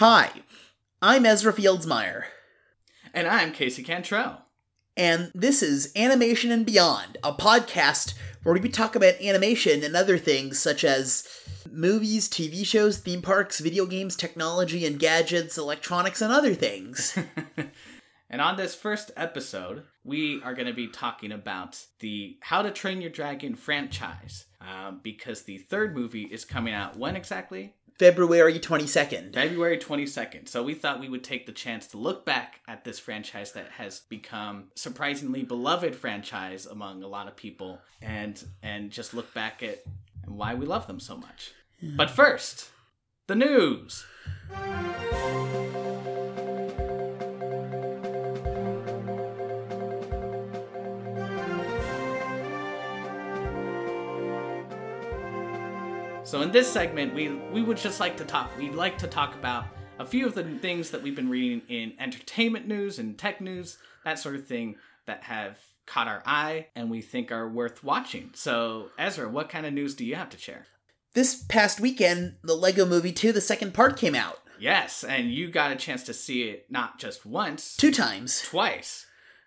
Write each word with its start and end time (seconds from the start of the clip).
Hi, 0.00 0.30
I'm 1.02 1.26
Ezra 1.26 1.52
Fieldsmeyer, 1.52 2.22
And 3.12 3.28
I'm 3.28 3.52
Casey 3.52 3.82
Cantrell. 3.82 4.46
and 4.96 5.30
this 5.34 5.62
is 5.62 5.92
Animation 5.94 6.50
and 6.50 6.64
Beyond, 6.64 7.18
a 7.22 7.34
podcast 7.34 8.14
where 8.42 8.54
we 8.54 8.66
talk 8.70 8.96
about 8.96 9.20
animation 9.20 9.84
and 9.84 9.94
other 9.94 10.16
things 10.16 10.58
such 10.58 10.84
as 10.84 11.28
movies, 11.70 12.30
TV 12.30 12.64
shows, 12.64 12.96
theme 12.96 13.20
parks, 13.20 13.60
video 13.60 13.84
games, 13.84 14.16
technology 14.16 14.86
and 14.86 14.98
gadgets, 14.98 15.58
electronics, 15.58 16.22
and 16.22 16.32
other 16.32 16.54
things. 16.54 17.18
And 18.30 18.40
on 18.40 18.56
this 18.56 18.76
first 18.76 19.10
episode, 19.16 19.82
we 20.04 20.40
are 20.44 20.54
going 20.54 20.68
to 20.68 20.72
be 20.72 20.86
talking 20.86 21.32
about 21.32 21.84
the 21.98 22.38
How 22.40 22.62
to 22.62 22.70
Train 22.70 23.00
Your 23.00 23.10
Dragon 23.10 23.56
franchise. 23.56 24.44
Um, 24.60 25.00
because 25.02 25.42
the 25.42 25.58
third 25.58 25.96
movie 25.96 26.28
is 26.30 26.44
coming 26.44 26.72
out 26.72 26.96
when 26.96 27.16
exactly? 27.16 27.74
February 28.00 28.58
22nd. 28.58 29.34
February 29.34 29.76
22nd. 29.76 30.48
So 30.48 30.62
we 30.62 30.72
thought 30.72 31.00
we 31.00 31.10
would 31.10 31.22
take 31.22 31.44
the 31.44 31.52
chance 31.52 31.86
to 31.88 31.98
look 31.98 32.24
back 32.24 32.60
at 32.66 32.82
this 32.82 32.98
franchise 32.98 33.52
that 33.52 33.72
has 33.72 34.00
become 34.08 34.68
surprisingly 34.74 35.42
beloved 35.42 35.94
franchise 35.94 36.64
among 36.64 37.02
a 37.02 37.06
lot 37.06 37.28
of 37.28 37.36
people 37.36 37.78
and 38.00 38.42
and 38.62 38.90
just 38.90 39.12
look 39.12 39.34
back 39.34 39.62
at 39.62 39.84
and 40.24 40.38
why 40.38 40.54
we 40.54 40.64
love 40.64 40.86
them 40.86 40.98
so 40.98 41.14
much. 41.14 41.52
But 41.94 42.08
first, 42.08 42.70
the 43.26 43.34
news. 43.34 44.06
So 56.30 56.42
in 56.42 56.52
this 56.52 56.70
segment, 56.70 57.12
we 57.12 57.28
we 57.50 57.60
would 57.60 57.76
just 57.76 57.98
like 57.98 58.16
to 58.18 58.24
talk. 58.24 58.56
We'd 58.56 58.76
like 58.76 58.96
to 58.98 59.08
talk 59.08 59.34
about 59.34 59.64
a 59.98 60.06
few 60.06 60.26
of 60.26 60.36
the 60.36 60.44
things 60.44 60.92
that 60.92 61.02
we've 61.02 61.16
been 61.16 61.28
reading 61.28 61.60
in 61.66 61.92
entertainment 61.98 62.68
news 62.68 63.00
and 63.00 63.18
tech 63.18 63.40
news, 63.40 63.78
that 64.04 64.16
sort 64.16 64.36
of 64.36 64.46
thing, 64.46 64.76
that 65.06 65.24
have 65.24 65.58
caught 65.86 66.06
our 66.06 66.22
eye 66.24 66.68
and 66.76 66.88
we 66.88 67.00
think 67.02 67.32
are 67.32 67.48
worth 67.48 67.82
watching. 67.82 68.30
So 68.34 68.90
Ezra, 68.96 69.28
what 69.28 69.48
kind 69.48 69.66
of 69.66 69.72
news 69.72 69.96
do 69.96 70.04
you 70.04 70.14
have 70.14 70.30
to 70.30 70.38
share? 70.38 70.66
This 71.14 71.34
past 71.34 71.80
weekend, 71.80 72.36
the 72.44 72.54
Lego 72.54 72.86
Movie 72.86 73.12
2, 73.12 73.32
the 73.32 73.40
second 73.40 73.74
part 73.74 73.96
came 73.96 74.14
out. 74.14 74.38
Yes, 74.56 75.02
and 75.02 75.32
you 75.32 75.50
got 75.50 75.72
a 75.72 75.76
chance 75.76 76.04
to 76.04 76.14
see 76.14 76.44
it 76.44 76.66
not 76.70 77.00
just 77.00 77.26
once, 77.26 77.76
Two 77.76 77.90
times. 77.90 78.40
twice. 78.42 79.04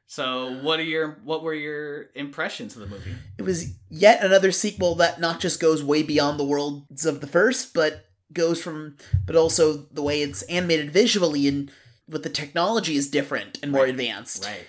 So 0.08 0.60
what 0.62 0.80
are 0.80 0.84
your 0.84 1.20
what 1.24 1.42
were 1.44 1.54
your 1.54 2.08
impressions 2.14 2.76
of 2.76 2.82
the 2.82 2.88
movie? 2.88 3.16
It 3.38 3.44
was 3.44 3.74
yet 3.90 4.24
another 4.24 4.52
sequel 4.52 4.96
that 4.96 5.20
not 5.20 5.40
just 5.40 5.60
goes 5.60 5.84
way 5.84 6.04
beyond 6.04 6.40
the 6.40 6.44
worlds 6.44 7.06
of 7.06 7.22
the 7.22 7.28
first, 7.28 7.74
but 7.74 8.06
goes 8.32 8.62
from, 8.62 8.98
but 9.26 9.36
also 9.36 9.74
the 9.92 10.04
way 10.04 10.22
it's 10.22 10.42
animated 10.44 10.92
visually 10.92 11.48
and 11.48 11.72
what 12.08 12.24
the 12.24 12.30
technology 12.30 12.96
is 12.96 13.10
different 13.10 13.60
and 13.64 13.72
more 13.72 13.82
Right. 13.84 13.90
advanced. 13.92 14.46
Right. 14.46 14.66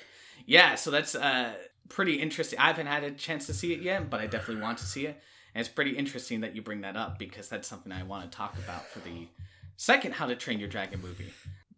Yeah, 0.46 0.74
so 0.76 0.90
that's 0.90 1.14
uh 1.14 1.54
pretty 1.88 2.14
interesting. 2.14 2.58
I 2.58 2.68
haven't 2.68 2.86
had 2.86 3.04
a 3.04 3.10
chance 3.10 3.46
to 3.46 3.54
see 3.54 3.72
it 3.72 3.80
yet, 3.80 4.08
but 4.08 4.20
I 4.20 4.26
definitely 4.26 4.62
want 4.62 4.78
to 4.78 4.86
see 4.86 5.06
it. 5.06 5.20
And 5.54 5.60
it's 5.60 5.68
pretty 5.68 5.92
interesting 5.96 6.40
that 6.40 6.56
you 6.56 6.62
bring 6.62 6.80
that 6.80 6.96
up 6.96 7.18
because 7.18 7.48
that's 7.48 7.68
something 7.68 7.92
I 7.92 8.02
want 8.02 8.30
to 8.30 8.36
talk 8.36 8.56
about 8.58 8.88
for 8.88 9.00
the 9.00 9.28
second 9.76 10.12
How 10.14 10.26
to 10.26 10.34
Train 10.36 10.58
Your 10.58 10.68
Dragon 10.68 11.00
movie. 11.00 11.32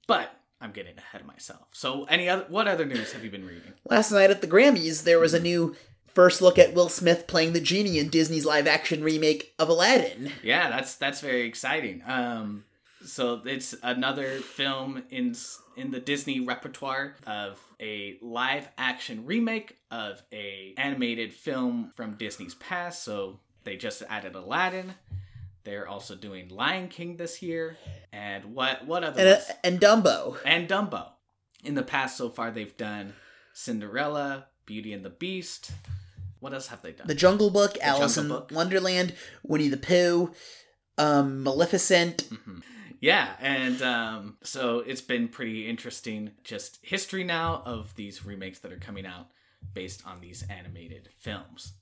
But 0.07 0.31
I'm 0.67 0.72
getting 0.72 0.98
ahead 0.98 1.20
of 1.20 1.28
myself. 1.28 1.69
So 1.70 2.05
any 2.06 2.28
other 2.28 2.45
what 2.48 2.67
other 2.67 2.84
news 2.84 3.12
have 3.12 3.22
you 3.22 3.31
been 3.31 3.47
reading? 3.47 3.72
Last 3.89 4.11
night 4.11 4.31
at 4.31 4.41
the 4.41 4.48
Grammys, 4.48 5.05
there 5.05 5.20
was 5.20 5.33
a 5.33 5.39
new 5.39 5.77
first 6.08 6.42
look 6.42 6.58
at 6.58 6.75
Will 6.75 6.89
Smith 6.89 7.28
playing 7.28 7.53
the 7.53 7.61
genie 7.61 8.00
in 8.00 8.08
Disney's 8.08 8.45
live 8.45 8.67
action 8.67 9.05
remake 9.05 9.55
of 9.61 9.69
Aladdin. 9.69 10.33
Yeah, 10.42 10.69
that's 10.69 10.97
that's 10.97 11.20
very 11.20 11.42
exciting. 11.42 12.03
Um, 12.05 12.64
so 13.05 13.42
it's 13.45 13.77
another 13.84 14.39
film 14.39 15.05
in 15.11 15.36
in 15.77 15.92
the 15.92 16.00
Disney 16.00 16.41
repertoire 16.41 17.14
of 17.28 17.61
a 17.78 18.19
live 18.20 18.69
action 18.77 19.25
remake 19.25 19.77
of 19.92 20.20
a 20.33 20.75
animated 20.77 21.33
film 21.33 21.92
from 21.95 22.17
Disney's 22.17 22.57
past. 22.57 23.05
So 23.05 23.39
they 23.62 23.77
just 23.77 24.02
added 24.08 24.35
Aladdin. 24.35 24.95
They're 25.67 25.89
also 25.89 26.15
doing 26.15 26.49
Lion 26.49 26.87
King 26.89 27.17
this 27.17 27.43
year, 27.43 27.77
and 28.13 28.55
what 28.55 28.87
what 28.87 29.03
other 29.05 29.21
And, 29.21 29.29
uh, 29.29 29.41
and 29.65 29.81
Dumbo. 29.81 30.39
and 30.45 30.69
Dumbo. 30.69 31.09
In 31.65 31.75
the 31.75 31.83
past, 31.83 32.17
so 32.17 32.31
far, 32.31 32.53
they've 32.53 32.77
done 32.77 33.15
Cinderella, 33.53 34.47
Beauty 34.65 34.93
and 34.93 35.05
the 35.05 35.11
Beast. 35.11 35.73
What 36.39 36.55
else 36.55 36.69
have 36.69 36.83
they 36.83 36.93
done? 36.93 37.09
The 37.09 37.15
Jungle 37.17 37.51
Book, 37.51 37.77
Alice 37.83 38.17
in 38.17 38.29
Book. 38.29 38.51
Wonderland, 38.53 39.15
Winnie 39.43 39.69
the 39.69 39.77
Pooh, 39.77 40.33
um, 40.99 41.43
Maleficent. 41.43 42.29
Mhm. 42.31 42.63
Yeah, 43.01 43.35
and 43.41 43.83
um, 43.83 44.37
so 44.45 44.79
it's 44.81 45.01
been 45.01 45.27
pretty 45.29 45.69
interesting. 45.69 46.31
Just 46.45 46.79
history 46.83 47.25
now 47.25 47.63
of 47.67 47.95
these 47.97 48.25
remakes 48.25 48.61
that 48.61 48.73
are 48.73 48.79
coming 48.79 49.05
out 49.05 49.27
based 49.75 50.07
on 50.07 50.21
these 50.21 50.45
animated 50.48 51.09
films. 51.19 51.73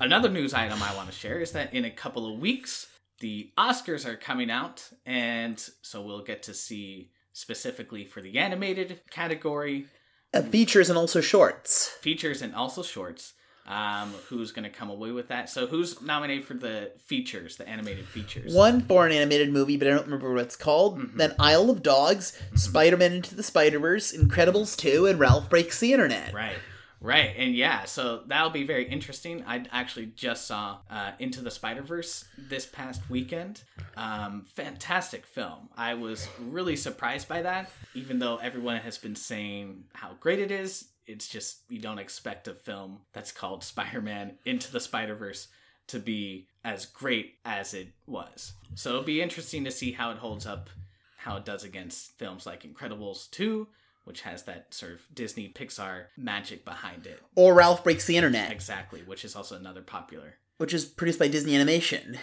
Another 0.00 0.28
news 0.28 0.52
item 0.52 0.82
I 0.82 0.94
want 0.96 1.08
to 1.10 1.14
share 1.14 1.40
is 1.40 1.52
that 1.52 1.72
in 1.72 1.84
a 1.84 1.90
couple 1.90 2.26
of 2.32 2.40
weeks, 2.40 2.88
the 3.24 3.50
Oscars 3.56 4.04
are 4.04 4.16
coming 4.16 4.50
out, 4.50 4.86
and 5.06 5.58
so 5.80 6.02
we'll 6.02 6.22
get 6.22 6.42
to 6.42 6.52
see 6.52 7.08
specifically 7.32 8.04
for 8.04 8.20
the 8.20 8.36
animated 8.38 9.00
category 9.10 9.86
Uh, 10.34 10.42
features 10.42 10.90
and 10.90 10.98
also 10.98 11.22
shorts. 11.22 11.88
features 12.02 12.42
and 12.42 12.54
also 12.54 12.82
shorts. 12.82 13.32
Um, 13.66 14.12
who's 14.28 14.52
going 14.52 14.64
to 14.70 14.76
come 14.78 14.90
away 14.90 15.10
with 15.12 15.28
that? 15.28 15.48
So, 15.48 15.66
who's 15.66 16.02
nominated 16.02 16.44
for 16.44 16.52
the 16.52 16.92
features, 17.06 17.56
the 17.56 17.66
animated 17.66 18.06
features? 18.06 18.52
One 18.52 18.82
for 18.82 19.06
an 19.06 19.12
animated 19.12 19.50
movie, 19.50 19.78
but 19.78 19.88
I 19.88 19.92
don't 19.92 20.04
remember 20.04 20.30
what 20.34 20.42
it's 20.42 20.54
called. 20.56 20.98
Mhm. 20.98 21.16
Then 21.16 21.34
Isle 21.38 21.70
of 21.70 21.82
Dogs, 21.82 22.38
Spider 22.54 22.98
Man 22.98 23.14
Into 23.14 23.34
the 23.34 23.42
Spider 23.42 23.78
Verse, 23.78 24.12
Incredibles 24.12 24.76
2, 24.76 25.06
and 25.06 25.18
Ralph 25.18 25.48
Breaks 25.48 25.80
the 25.80 25.94
Internet. 25.94 26.34
Right. 26.34 26.56
Right. 27.04 27.34
And 27.36 27.54
yeah, 27.54 27.84
so 27.84 28.22
that'll 28.28 28.48
be 28.48 28.64
very 28.64 28.88
interesting. 28.88 29.44
I 29.46 29.66
actually 29.72 30.06
just 30.06 30.46
saw 30.46 30.78
uh, 30.88 31.10
Into 31.18 31.42
the 31.42 31.50
Spider 31.50 31.82
Verse 31.82 32.24
this 32.38 32.64
past 32.64 33.10
weekend. 33.10 33.62
Um, 33.94 34.46
fantastic 34.54 35.26
film. 35.26 35.68
I 35.76 35.92
was 35.92 36.26
really 36.40 36.76
surprised 36.76 37.28
by 37.28 37.42
that, 37.42 37.70
even 37.94 38.20
though 38.20 38.38
everyone 38.38 38.78
has 38.78 38.96
been 38.96 39.16
saying 39.16 39.84
how 39.92 40.12
great 40.18 40.38
it 40.38 40.50
is. 40.50 40.88
It's 41.06 41.28
just, 41.28 41.58
you 41.68 41.78
don't 41.78 41.98
expect 41.98 42.48
a 42.48 42.54
film 42.54 43.00
that's 43.12 43.32
called 43.32 43.62
Spider 43.62 44.00
Man 44.00 44.38
Into 44.46 44.72
the 44.72 44.80
Spider 44.80 45.14
Verse 45.14 45.48
to 45.88 45.98
be 45.98 46.48
as 46.64 46.86
great 46.86 47.34
as 47.44 47.74
it 47.74 47.88
was. 48.06 48.54
So 48.76 48.88
it'll 48.88 49.02
be 49.02 49.20
interesting 49.20 49.64
to 49.64 49.70
see 49.70 49.92
how 49.92 50.10
it 50.10 50.16
holds 50.16 50.46
up, 50.46 50.70
how 51.18 51.36
it 51.36 51.44
does 51.44 51.64
against 51.64 52.16
films 52.18 52.46
like 52.46 52.62
Incredibles 52.62 53.30
2 53.30 53.68
which 54.04 54.22
has 54.22 54.44
that 54.44 54.72
sort 54.74 54.92
of 54.92 55.00
Disney 55.12 55.52
Pixar 55.54 56.06
magic 56.16 56.64
behind 56.64 57.06
it. 57.06 57.20
Or 57.34 57.54
Ralph 57.54 57.82
Breaks 57.84 58.06
the 58.06 58.16
Internet, 58.16 58.52
Exactly, 58.52 59.02
which 59.02 59.24
is 59.24 59.34
also 59.36 59.56
another 59.56 59.82
popular. 59.82 60.34
which 60.58 60.72
is 60.74 60.84
produced 60.84 61.18
by 61.18 61.28
Disney 61.28 61.54
Animation. 61.54 62.18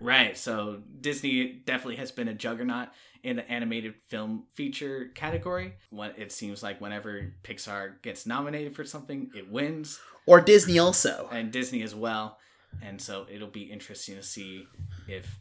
Right, 0.00 0.36
so 0.36 0.82
Disney 1.00 1.62
definitely 1.64 1.96
has 1.96 2.10
been 2.12 2.28
a 2.28 2.34
juggernaut 2.34 2.88
in 3.22 3.36
the 3.36 3.50
animated 3.50 3.94
film 4.08 4.44
feature 4.54 5.10
category. 5.14 5.74
What 5.90 6.18
it 6.18 6.32
seems 6.32 6.62
like 6.62 6.80
whenever 6.80 7.32
Pixar 7.42 8.02
gets 8.02 8.26
nominated 8.26 8.74
for 8.76 8.84
something, 8.84 9.30
it 9.34 9.50
wins, 9.50 9.98
Or 10.26 10.40
Disney 10.40 10.78
also. 10.78 11.28
and 11.32 11.50
Disney 11.50 11.82
as 11.82 11.94
well. 11.94 12.38
And 12.82 13.00
so 13.00 13.26
it'll 13.32 13.48
be 13.48 13.62
interesting 13.62 14.16
to 14.16 14.22
see 14.22 14.66
if 15.08 15.38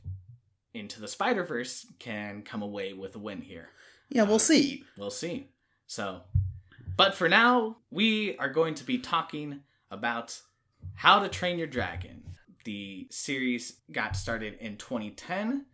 Into 0.74 1.02
the 1.02 1.08
Spider 1.08 1.44
Verse 1.44 1.86
can 2.00 2.42
come 2.44 2.62
away 2.62 2.94
with 2.94 3.16
a 3.16 3.20
win 3.20 3.42
here. 3.42 3.70
Yeah, 4.10 4.24
we'll 4.24 4.36
uh, 4.36 4.40
see. 4.40 4.84
We'll 4.98 5.10
see. 5.12 5.50
So, 5.88 6.22
but 6.98 7.16
for 7.16 7.30
now, 7.30 7.78
we 7.92 8.38
are 8.38 8.50
going 8.50 8.76
to 8.76 8.84
be 8.84 8.98
talking 8.98 9.62
about 9.92 10.40
How 10.96 11.20
to 11.20 11.30
Train 11.30 11.58
Your 11.58 11.68
Dragon. 11.68 12.24
The 12.64 13.08
series 13.12 13.82
got 13.92 14.16
started 14.16 14.56
in 14.60 14.78
2010. 14.78 15.66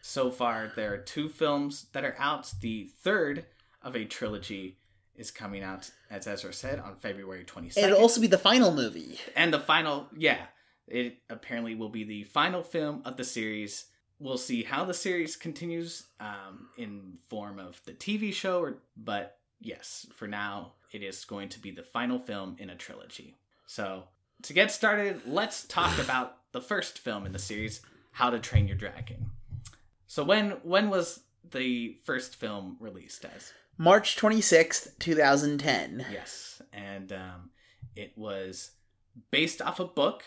So 0.00 0.30
far, 0.30 0.72
there 0.74 0.92
are 0.94 0.98
two 0.98 1.28
films 1.28 1.86
that 1.92 2.04
are 2.04 2.16
out. 2.18 2.52
The 2.60 2.90
third 3.02 3.46
of 3.82 3.94
a 3.94 4.04
trilogy 4.04 4.78
is 5.14 5.30
coming 5.30 5.62
out, 5.62 5.90
as 6.10 6.26
Ezra 6.26 6.52
said, 6.52 6.80
on 6.80 6.96
February 6.96 7.44
22nd. 7.44 7.78
It'll 7.78 7.98
also 7.98 8.20
be 8.20 8.26
the 8.26 8.38
final 8.38 8.74
movie. 8.74 9.18
And 9.36 9.52
the 9.52 9.60
final, 9.60 10.08
yeah, 10.16 10.46
it 10.88 11.18
apparently 11.30 11.74
will 11.74 11.88
be 11.88 12.04
the 12.04 12.24
final 12.24 12.62
film 12.62 13.02
of 13.04 13.16
the 13.16 13.24
series. 13.24 13.86
We'll 14.18 14.38
see 14.38 14.62
how 14.62 14.84
the 14.84 14.94
series 14.94 15.36
continues 15.36 16.06
um, 16.18 16.68
in 16.76 17.18
form 17.28 17.58
of 17.58 17.80
the 17.84 17.92
TV 17.92 18.32
show, 18.32 18.60
or, 18.60 18.78
but 18.96 19.38
yes, 19.62 20.06
for 20.14 20.26
now, 20.28 20.72
it 20.90 21.02
is 21.02 21.24
going 21.24 21.48
to 21.50 21.60
be 21.60 21.70
the 21.70 21.82
final 21.82 22.18
film 22.18 22.56
in 22.58 22.70
a 22.70 22.76
trilogy. 22.76 23.36
So, 23.66 24.04
to 24.42 24.52
get 24.52 24.70
started, 24.70 25.22
let's 25.26 25.64
talk 25.64 25.98
about 25.98 26.36
the 26.52 26.60
first 26.60 26.98
film 26.98 27.26
in 27.26 27.32
the 27.32 27.38
series, 27.38 27.80
How 28.12 28.30
to 28.30 28.38
Train 28.38 28.66
Your 28.66 28.76
Dragon. 28.76 29.30
So, 30.06 30.24
when 30.24 30.50
when 30.62 30.90
was 30.90 31.20
the 31.50 31.96
first 32.04 32.36
film 32.36 32.76
released 32.80 33.24
as? 33.24 33.52
March 33.78 34.16
26th, 34.16 34.98
2010. 34.98 36.06
Yes, 36.12 36.60
and 36.72 37.12
um, 37.12 37.50
it 37.96 38.12
was 38.16 38.72
based 39.30 39.62
off 39.62 39.80
a 39.80 39.84
book, 39.84 40.24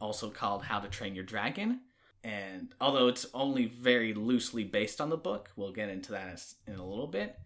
also 0.00 0.30
called 0.30 0.62
How 0.62 0.78
to 0.78 0.88
Train 0.88 1.14
Your 1.14 1.24
Dragon, 1.24 1.80
and 2.22 2.74
although 2.80 3.08
it's 3.08 3.26
only 3.34 3.66
very 3.66 4.14
loosely 4.14 4.64
based 4.64 5.00
on 5.00 5.10
the 5.10 5.16
book, 5.16 5.50
we'll 5.56 5.72
get 5.72 5.90
into 5.90 6.12
that 6.12 6.42
in 6.66 6.74
a 6.76 6.86
little 6.86 7.06
bit. 7.06 7.38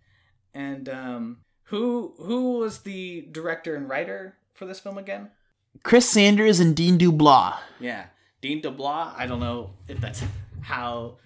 And 0.54 0.88
um, 0.88 1.38
who 1.64 2.14
who 2.18 2.58
was 2.58 2.80
the 2.80 3.28
director 3.30 3.74
and 3.74 3.88
writer 3.88 4.36
for 4.52 4.66
this 4.66 4.80
film 4.80 4.98
again? 4.98 5.30
Chris 5.82 6.08
Sanders 6.08 6.60
and 6.60 6.74
Dean 6.74 6.98
DeBlois. 6.98 7.58
Yeah, 7.78 8.06
Dean 8.40 8.62
DeBlois. 8.62 9.14
I 9.16 9.26
don't 9.26 9.40
know 9.40 9.70
if 9.86 10.00
that's 10.00 10.22
how 10.60 11.18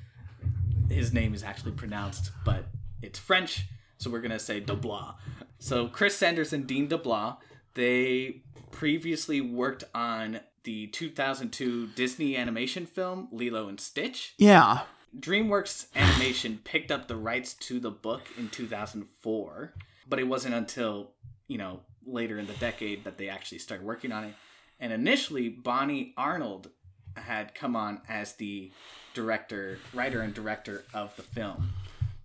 his 0.88 1.12
name 1.12 1.34
is 1.34 1.42
actually 1.42 1.72
pronounced, 1.72 2.32
but 2.44 2.66
it's 3.00 3.18
French, 3.18 3.66
so 3.98 4.10
we're 4.10 4.20
gonna 4.20 4.38
say 4.38 4.60
DeBlois. 4.60 5.14
So 5.58 5.88
Chris 5.88 6.16
Sanders 6.16 6.52
and 6.52 6.66
Dean 6.66 6.88
DeBlois, 6.88 7.36
they 7.74 8.42
previously 8.70 9.40
worked 9.40 9.84
on 9.94 10.40
the 10.64 10.88
2002 10.88 11.88
Disney 11.88 12.36
animation 12.36 12.86
film 12.86 13.28
Lilo 13.32 13.68
and 13.68 13.80
Stitch. 13.80 14.34
Yeah. 14.38 14.80
DreamWorks 15.18 15.86
Animation 15.94 16.60
picked 16.64 16.90
up 16.90 17.08
the 17.08 17.16
rights 17.16 17.54
to 17.54 17.80
the 17.80 17.90
book 17.90 18.22
in 18.38 18.48
2004, 18.48 19.72
but 20.08 20.18
it 20.18 20.24
wasn't 20.24 20.54
until, 20.54 21.10
you 21.48 21.58
know, 21.58 21.80
later 22.06 22.38
in 22.38 22.46
the 22.46 22.54
decade 22.54 23.04
that 23.04 23.18
they 23.18 23.28
actually 23.28 23.58
started 23.58 23.86
working 23.86 24.12
on 24.12 24.24
it. 24.24 24.34
And 24.80 24.92
initially, 24.92 25.48
Bonnie 25.48 26.12
Arnold 26.16 26.70
had 27.16 27.54
come 27.54 27.76
on 27.76 28.00
as 28.08 28.34
the 28.34 28.72
director, 29.14 29.78
writer, 29.92 30.22
and 30.22 30.34
director 30.34 30.84
of 30.94 31.14
the 31.16 31.22
film. 31.22 31.70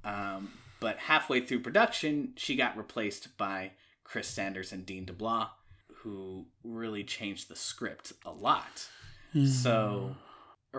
Um, 0.04 0.54
but 0.80 0.98
halfway 0.98 1.42
through 1.42 1.60
production, 1.60 2.34
she 2.36 2.56
got 2.56 2.78
replaced 2.78 3.38
by 3.38 3.72
Chris 4.04 4.28
Sanders 4.28 4.72
and 4.72 4.86
Dean 4.86 5.06
DeBlois, 5.06 5.50
who 5.98 6.46
really 6.64 7.04
changed 7.04 7.50
the 7.50 7.56
script 7.56 8.14
a 8.26 8.32
lot. 8.32 8.88
Mm. 9.36 9.48
So 9.48 10.16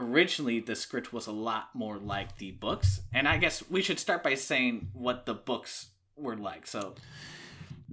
originally 0.00 0.60
the 0.60 0.76
script 0.76 1.12
was 1.12 1.26
a 1.26 1.32
lot 1.32 1.68
more 1.74 1.98
like 1.98 2.38
the 2.38 2.52
books, 2.52 3.00
and 3.12 3.28
I 3.28 3.38
guess 3.38 3.62
we 3.68 3.82
should 3.82 3.98
start 3.98 4.22
by 4.22 4.34
saying 4.34 4.88
what 4.92 5.26
the 5.26 5.34
books 5.34 5.88
were 6.16 6.36
like. 6.36 6.66
So 6.66 6.94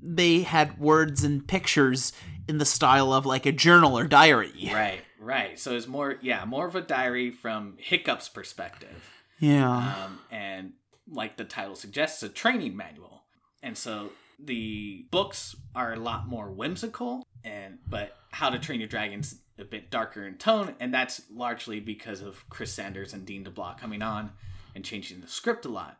they 0.01 0.41
had 0.41 0.79
words 0.79 1.23
and 1.23 1.47
pictures 1.47 2.13
in 2.47 2.57
the 2.57 2.65
style 2.65 3.11
of 3.13 3.25
like 3.25 3.45
a 3.45 3.51
journal 3.51 3.97
or 3.97 4.05
diary. 4.05 4.69
Right, 4.71 5.01
right. 5.19 5.59
So 5.59 5.75
it's 5.75 5.87
more, 5.87 6.17
yeah, 6.21 6.45
more 6.45 6.67
of 6.67 6.75
a 6.75 6.81
diary 6.81 7.31
from 7.31 7.75
Hiccup's 7.77 8.29
perspective. 8.29 9.09
Yeah. 9.39 10.05
Um, 10.05 10.19
and 10.31 10.73
like 11.09 11.37
the 11.37 11.43
title 11.43 11.75
suggests, 11.75 12.23
a 12.23 12.29
training 12.29 12.75
manual. 12.75 13.23
And 13.63 13.77
so 13.77 14.11
the 14.39 15.05
books 15.11 15.55
are 15.73 15.93
a 15.93 15.99
lot 15.99 16.27
more 16.27 16.51
whimsical, 16.51 17.25
and 17.43 17.79
but 17.87 18.15
How 18.31 18.49
to 18.49 18.59
Train 18.59 18.79
Your 18.79 18.89
Dragon's 18.89 19.39
a 19.57 19.63
bit 19.63 19.89
darker 19.89 20.27
in 20.27 20.35
tone, 20.35 20.75
and 20.79 20.93
that's 20.93 21.21
largely 21.33 21.79
because 21.79 22.21
of 22.21 22.47
Chris 22.49 22.73
Sanders 22.73 23.13
and 23.13 23.25
Dean 23.25 23.45
DeBlois 23.45 23.77
coming 23.77 24.01
on 24.01 24.31
and 24.75 24.83
changing 24.83 25.21
the 25.21 25.27
script 25.27 25.65
a 25.65 25.69
lot. 25.69 25.97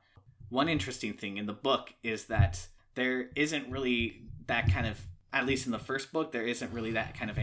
One 0.50 0.70
interesting 0.70 1.14
thing 1.14 1.38
in 1.38 1.46
the 1.46 1.54
book 1.54 1.94
is 2.04 2.26
that 2.26 2.68
there 2.96 3.30
isn't 3.36 3.70
really 3.70 4.22
that 4.48 4.72
kind 4.72 4.88
of, 4.88 5.00
at 5.34 5.46
least 5.46 5.66
in 5.66 5.72
the 5.72 5.80
first 5.80 6.12
book, 6.12 6.32
there 6.32 6.46
isn't 6.46 6.72
really 6.72 6.92
that 6.92 7.18
kind 7.18 7.32
of 7.32 7.38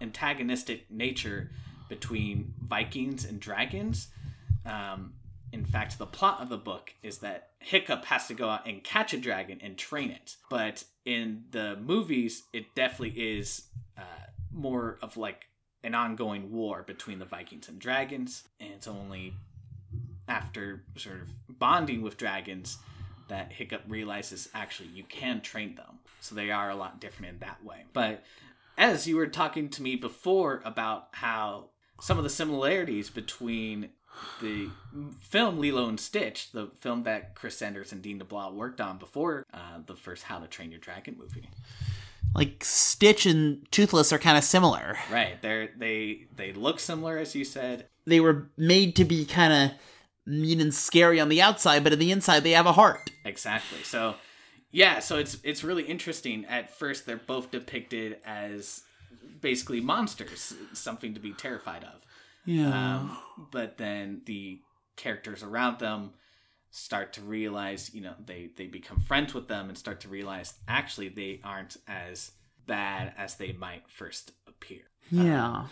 antagonistic 0.00 0.90
nature 0.90 1.50
between 1.88 2.54
Vikings 2.62 3.24
and 3.24 3.40
dragons. 3.40 4.08
Um, 4.66 5.14
in 5.52 5.64
fact, 5.64 5.98
the 5.98 6.06
plot 6.06 6.40
of 6.42 6.48
the 6.48 6.58
book 6.58 6.92
is 7.02 7.18
that 7.18 7.50
Hiccup 7.60 8.04
has 8.04 8.26
to 8.28 8.34
go 8.34 8.48
out 8.50 8.68
and 8.68 8.84
catch 8.84 9.14
a 9.14 9.18
dragon 9.18 9.58
and 9.62 9.76
train 9.78 10.10
it. 10.10 10.36
But 10.50 10.84
in 11.04 11.44
the 11.50 11.76
movies, 11.76 12.44
it 12.52 12.74
definitely 12.74 13.18
is 13.38 13.62
uh, 13.96 14.02
more 14.58 14.98
of 15.00 15.16
like 15.16 15.46
an 15.82 15.94
ongoing 15.94 16.52
war 16.52 16.82
between 16.82 17.18
the 17.18 17.24
Vikings 17.24 17.68
and 17.68 17.78
dragons. 17.78 18.44
And 18.60 18.72
it's 18.72 18.88
only 18.88 19.34
after 20.28 20.84
sort 20.96 21.20
of 21.22 21.28
bonding 21.58 22.02
with 22.02 22.16
dragons 22.16 22.78
that 23.28 23.52
Hiccup 23.52 23.82
realizes 23.88 24.48
actually 24.54 24.88
you 24.88 25.04
can 25.04 25.40
train 25.40 25.74
them. 25.76 25.98
So 26.20 26.34
they 26.34 26.50
are 26.50 26.70
a 26.70 26.76
lot 26.76 27.00
different 27.00 27.32
in 27.32 27.38
that 27.40 27.64
way. 27.64 27.84
But 27.92 28.24
as 28.76 29.06
you 29.06 29.16
were 29.16 29.26
talking 29.26 29.68
to 29.70 29.82
me 29.82 29.96
before 29.96 30.62
about 30.64 31.08
how 31.12 31.70
some 32.00 32.18
of 32.18 32.24
the 32.24 32.30
similarities 32.30 33.10
between 33.10 33.90
the 34.40 34.68
film 35.20 35.58
Lilo 35.58 35.88
and 35.88 35.98
Stitch, 35.98 36.50
the 36.52 36.70
film 36.80 37.04
that 37.04 37.34
Chris 37.34 37.56
Sanders 37.56 37.92
and 37.92 38.02
Dean 38.02 38.20
DeBlois 38.20 38.52
worked 38.52 38.80
on 38.80 38.98
before 38.98 39.44
uh, 39.52 39.78
the 39.86 39.94
first 39.94 40.24
How 40.24 40.38
to 40.38 40.46
Train 40.46 40.70
Your 40.70 40.80
Dragon 40.80 41.16
movie. 41.18 41.48
Like 42.34 42.62
Stitch 42.64 43.26
and 43.26 43.66
Toothless 43.70 44.12
are 44.12 44.18
kind 44.18 44.38
of 44.38 44.44
similar. 44.44 44.96
Right. 45.10 45.40
They 45.42 45.70
they 45.76 46.26
they 46.36 46.52
look 46.52 46.80
similar 46.80 47.18
as 47.18 47.34
you 47.34 47.44
said. 47.44 47.88
They 48.06 48.20
were 48.20 48.50
made 48.56 48.96
to 48.96 49.04
be 49.04 49.24
kind 49.24 49.52
of 49.52 49.78
mean 50.26 50.60
and 50.60 50.74
scary 50.74 51.20
on 51.20 51.28
the 51.28 51.42
outside, 51.42 51.82
but 51.82 51.92
on 51.92 51.98
the 51.98 52.12
inside 52.12 52.40
they 52.40 52.52
have 52.52 52.66
a 52.66 52.72
heart. 52.72 53.10
Exactly. 53.24 53.82
So 53.82 54.14
yeah, 54.70 55.00
so 55.00 55.18
it's 55.18 55.38
it's 55.42 55.64
really 55.64 55.84
interesting. 55.84 56.44
At 56.44 56.76
first 56.76 57.06
they're 57.06 57.16
both 57.16 57.50
depicted 57.50 58.18
as 58.24 58.82
basically 59.40 59.80
monsters, 59.80 60.54
something 60.72 61.14
to 61.14 61.20
be 61.20 61.32
terrified 61.32 61.84
of. 61.84 62.02
Yeah. 62.44 62.96
Um, 62.96 63.18
but 63.50 63.78
then 63.78 64.22
the 64.26 64.60
characters 64.96 65.42
around 65.42 65.78
them 65.78 66.12
start 66.70 67.14
to 67.14 67.20
realize, 67.22 67.94
you 67.94 68.00
know, 68.00 68.14
they 68.24 68.50
they 68.56 68.66
become 68.66 69.00
friends 69.00 69.34
with 69.34 69.48
them 69.48 69.68
and 69.68 69.78
start 69.78 70.00
to 70.00 70.08
realize 70.08 70.54
actually 70.66 71.08
they 71.08 71.40
aren't 71.42 71.76
as 71.86 72.32
bad 72.66 73.12
as 73.16 73.36
they 73.36 73.52
might 73.52 73.88
first 73.88 74.32
appear. 74.46 74.82
Yeah. 75.10 75.48
Um, 75.48 75.70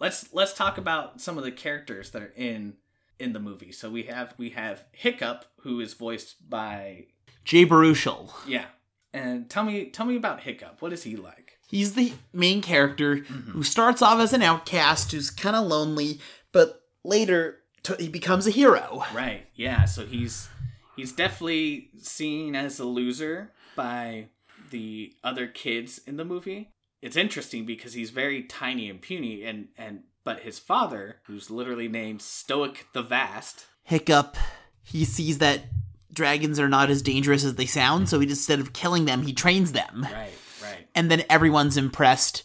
let's 0.00 0.32
let's 0.32 0.54
talk 0.54 0.78
about 0.78 1.20
some 1.20 1.38
of 1.38 1.44
the 1.44 1.52
characters 1.52 2.10
that 2.10 2.22
are 2.22 2.32
in 2.36 2.74
in 3.18 3.32
the 3.32 3.40
movie. 3.40 3.72
So 3.72 3.90
we 3.90 4.04
have 4.04 4.34
we 4.38 4.50
have 4.50 4.84
Hiccup, 4.92 5.44
who 5.60 5.80
is 5.80 5.94
voiced 5.94 6.48
by 6.48 7.06
Jay 7.44 7.64
Baruchel. 7.64 8.32
Yeah, 8.46 8.66
and 9.12 9.48
tell 9.48 9.64
me 9.64 9.86
tell 9.86 10.06
me 10.06 10.16
about 10.16 10.40
Hiccup. 10.40 10.82
What 10.82 10.92
is 10.92 11.02
he 11.02 11.16
like? 11.16 11.58
He's 11.66 11.94
the 11.94 12.12
main 12.32 12.62
character 12.62 13.16
mm-hmm. 13.16 13.50
who 13.50 13.62
starts 13.62 14.02
off 14.02 14.20
as 14.20 14.32
an 14.32 14.42
outcast, 14.42 15.12
who's 15.12 15.30
kind 15.30 15.56
of 15.56 15.66
lonely, 15.66 16.20
but 16.52 16.82
later 17.02 17.60
t- 17.84 17.94
he 17.98 18.08
becomes 18.08 18.46
a 18.46 18.50
hero. 18.50 19.04
Right. 19.14 19.46
Yeah. 19.54 19.84
So 19.84 20.04
he's 20.04 20.48
he's 20.96 21.12
definitely 21.12 21.90
seen 22.02 22.56
as 22.56 22.80
a 22.80 22.84
loser 22.84 23.52
by 23.76 24.26
the 24.70 25.12
other 25.22 25.46
kids 25.46 25.98
in 26.06 26.16
the 26.16 26.24
movie. 26.24 26.70
It's 27.00 27.16
interesting 27.16 27.64
because 27.66 27.92
he's 27.92 28.10
very 28.10 28.42
tiny 28.42 28.90
and 28.90 29.00
puny, 29.00 29.44
and 29.44 29.68
and 29.78 30.02
but 30.24 30.40
his 30.40 30.58
father, 30.58 31.20
who's 31.26 31.50
literally 31.50 31.86
named 31.86 32.22
Stoic 32.22 32.86
the 32.92 33.02
Vast, 33.02 33.66
Hiccup, 33.84 34.36
he 34.82 35.04
sees 35.04 35.38
that 35.38 35.66
dragons 36.12 36.58
are 36.58 36.68
not 36.68 36.90
as 36.90 37.02
dangerous 37.02 37.44
as 37.44 37.56
they 37.56 37.66
sound, 37.66 38.08
so 38.08 38.20
he 38.20 38.26
just, 38.26 38.42
instead 38.42 38.60
of 38.60 38.72
killing 38.72 39.04
them, 39.04 39.22
he 39.22 39.32
trains 39.32 39.72
them. 39.72 40.02
Right, 40.10 40.32
right 40.62 40.86
and 40.94 41.10
then 41.10 41.24
everyone's 41.28 41.76
impressed 41.76 42.44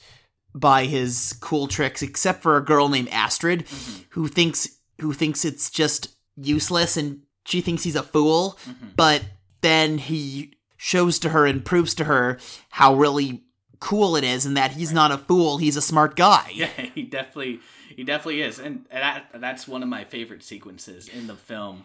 by 0.54 0.86
his 0.86 1.38
cool 1.42 1.68
tricks 1.68 2.02
except 2.02 2.42
for 2.42 2.58
a 2.58 2.66
girl 2.66 2.90
named 2.90 3.10
Astrid 3.10 3.66
mm-hmm. 3.66 4.04
who 4.10 4.28
thinks 4.28 4.79
who 5.02 5.14
thinks 5.14 5.46
it's 5.46 5.70
just 5.70 6.16
useless 6.36 6.98
and 6.98 7.22
she 7.46 7.62
thinks 7.62 7.84
he's 7.84 7.96
a 7.96 8.04
fool 8.04 8.58
mm-hmm. 8.66 8.88
but 8.96 9.24
then 9.62 9.98
he 9.98 10.54
shows 10.78 11.20
to 11.20 11.30
her 11.30 11.46
and 11.46 11.66
proves 11.66 11.94
to 11.94 12.06
her 12.06 12.40
how 12.70 12.94
really 12.94 13.44
cool 13.80 14.16
it 14.16 14.24
is 14.24 14.46
and 14.46 14.56
that 14.58 14.72
he's 14.72 14.90
right. 14.90 14.96
not 14.96 15.12
a 15.12 15.18
fool 15.18 15.58
he's 15.58 15.78
a 15.78 15.82
smart 15.82 16.16
guy 16.16 16.50
yeah 16.54 16.68
he 16.68 17.04
definitely 17.04 17.60
he 17.96 18.04
definitely 18.04 18.42
is 18.42 18.60
and 18.60 18.86
that 18.92 19.26
that's 19.36 19.68
one 19.68 19.84
of 19.84 19.90
my 19.90 20.04
favorite 20.04 20.44
sequences 20.44 21.08
in 21.08 21.28
the 21.28 21.36
film 21.36 21.84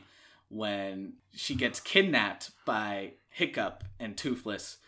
when 0.49 1.15
she 1.33 1.55
gets 1.55 1.81
kidnapped 1.81 2.51
by 2.65 3.13
hiccup 3.29 3.85
and 3.99 4.17
toothless 4.17 4.79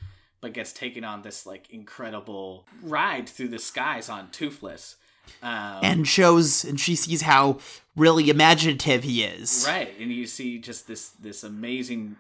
but 0.40 0.52
gets 0.52 0.72
taken 0.72 1.04
on 1.04 1.22
this 1.22 1.46
like 1.46 1.68
incredible 1.70 2.66
ride 2.82 3.28
through 3.28 3.48
the 3.48 3.58
skies 3.58 4.08
on 4.08 4.30
Toothless. 4.30 4.96
Um, 5.42 5.80
and 5.82 6.08
shows 6.08 6.64
and 6.64 6.78
she 6.78 6.96
sees 6.96 7.22
how 7.22 7.58
really 7.96 8.30
imaginative 8.30 9.04
he 9.04 9.22
is. 9.22 9.64
Right, 9.66 9.92
and 9.98 10.12
you 10.12 10.26
see 10.26 10.58
just 10.58 10.86
this 10.86 11.10
this 11.10 11.44
amazing. 11.44 12.16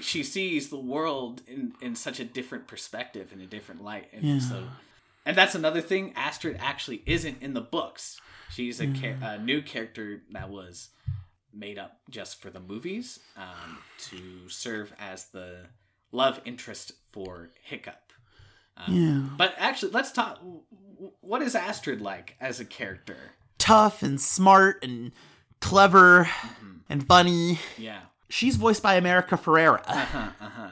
She 0.00 0.22
sees 0.22 0.68
the 0.68 0.78
world 0.78 1.42
in 1.46 1.72
in 1.80 1.94
such 1.96 2.20
a 2.20 2.24
different 2.24 2.66
perspective, 2.66 3.32
in 3.32 3.40
a 3.40 3.46
different 3.46 3.82
light, 3.82 4.08
and 4.12 4.22
yeah. 4.22 4.38
so. 4.40 4.64
And 5.24 5.36
that's 5.36 5.56
another 5.56 5.80
thing. 5.80 6.12
Astrid 6.14 6.56
actually 6.60 7.02
isn't 7.04 7.42
in 7.42 7.52
the 7.52 7.60
books. 7.60 8.20
She's 8.52 8.80
a, 8.80 8.86
yeah. 8.86 9.32
a 9.32 9.38
new 9.38 9.60
character 9.60 10.22
that 10.30 10.48
was 10.50 10.90
made 11.52 11.78
up 11.78 11.98
just 12.10 12.40
for 12.40 12.50
the 12.50 12.60
movies 12.60 13.18
um, 13.36 13.78
to 13.98 14.48
serve 14.48 14.92
as 15.00 15.26
the 15.30 15.66
love 16.12 16.40
interest 16.44 16.92
for 17.10 17.50
Hiccup. 17.62 18.05
Um, 18.76 18.94
yeah. 18.94 19.36
But 19.36 19.54
actually, 19.58 19.92
let's 19.92 20.12
talk. 20.12 20.40
What 21.20 21.42
is 21.42 21.54
Astrid 21.54 22.00
like 22.00 22.36
as 22.40 22.60
a 22.60 22.64
character? 22.64 23.16
Tough 23.58 24.02
and 24.02 24.20
smart 24.20 24.84
and 24.84 25.12
clever 25.60 26.24
mm-hmm. 26.24 26.76
and 26.88 27.06
funny. 27.06 27.58
Yeah. 27.78 28.00
She's 28.28 28.56
voiced 28.56 28.82
by 28.82 28.94
America 28.94 29.36
Ferrera. 29.36 29.82
Uh 29.86 29.94
huh. 29.94 30.28
Uh 30.40 30.48
huh. 30.48 30.68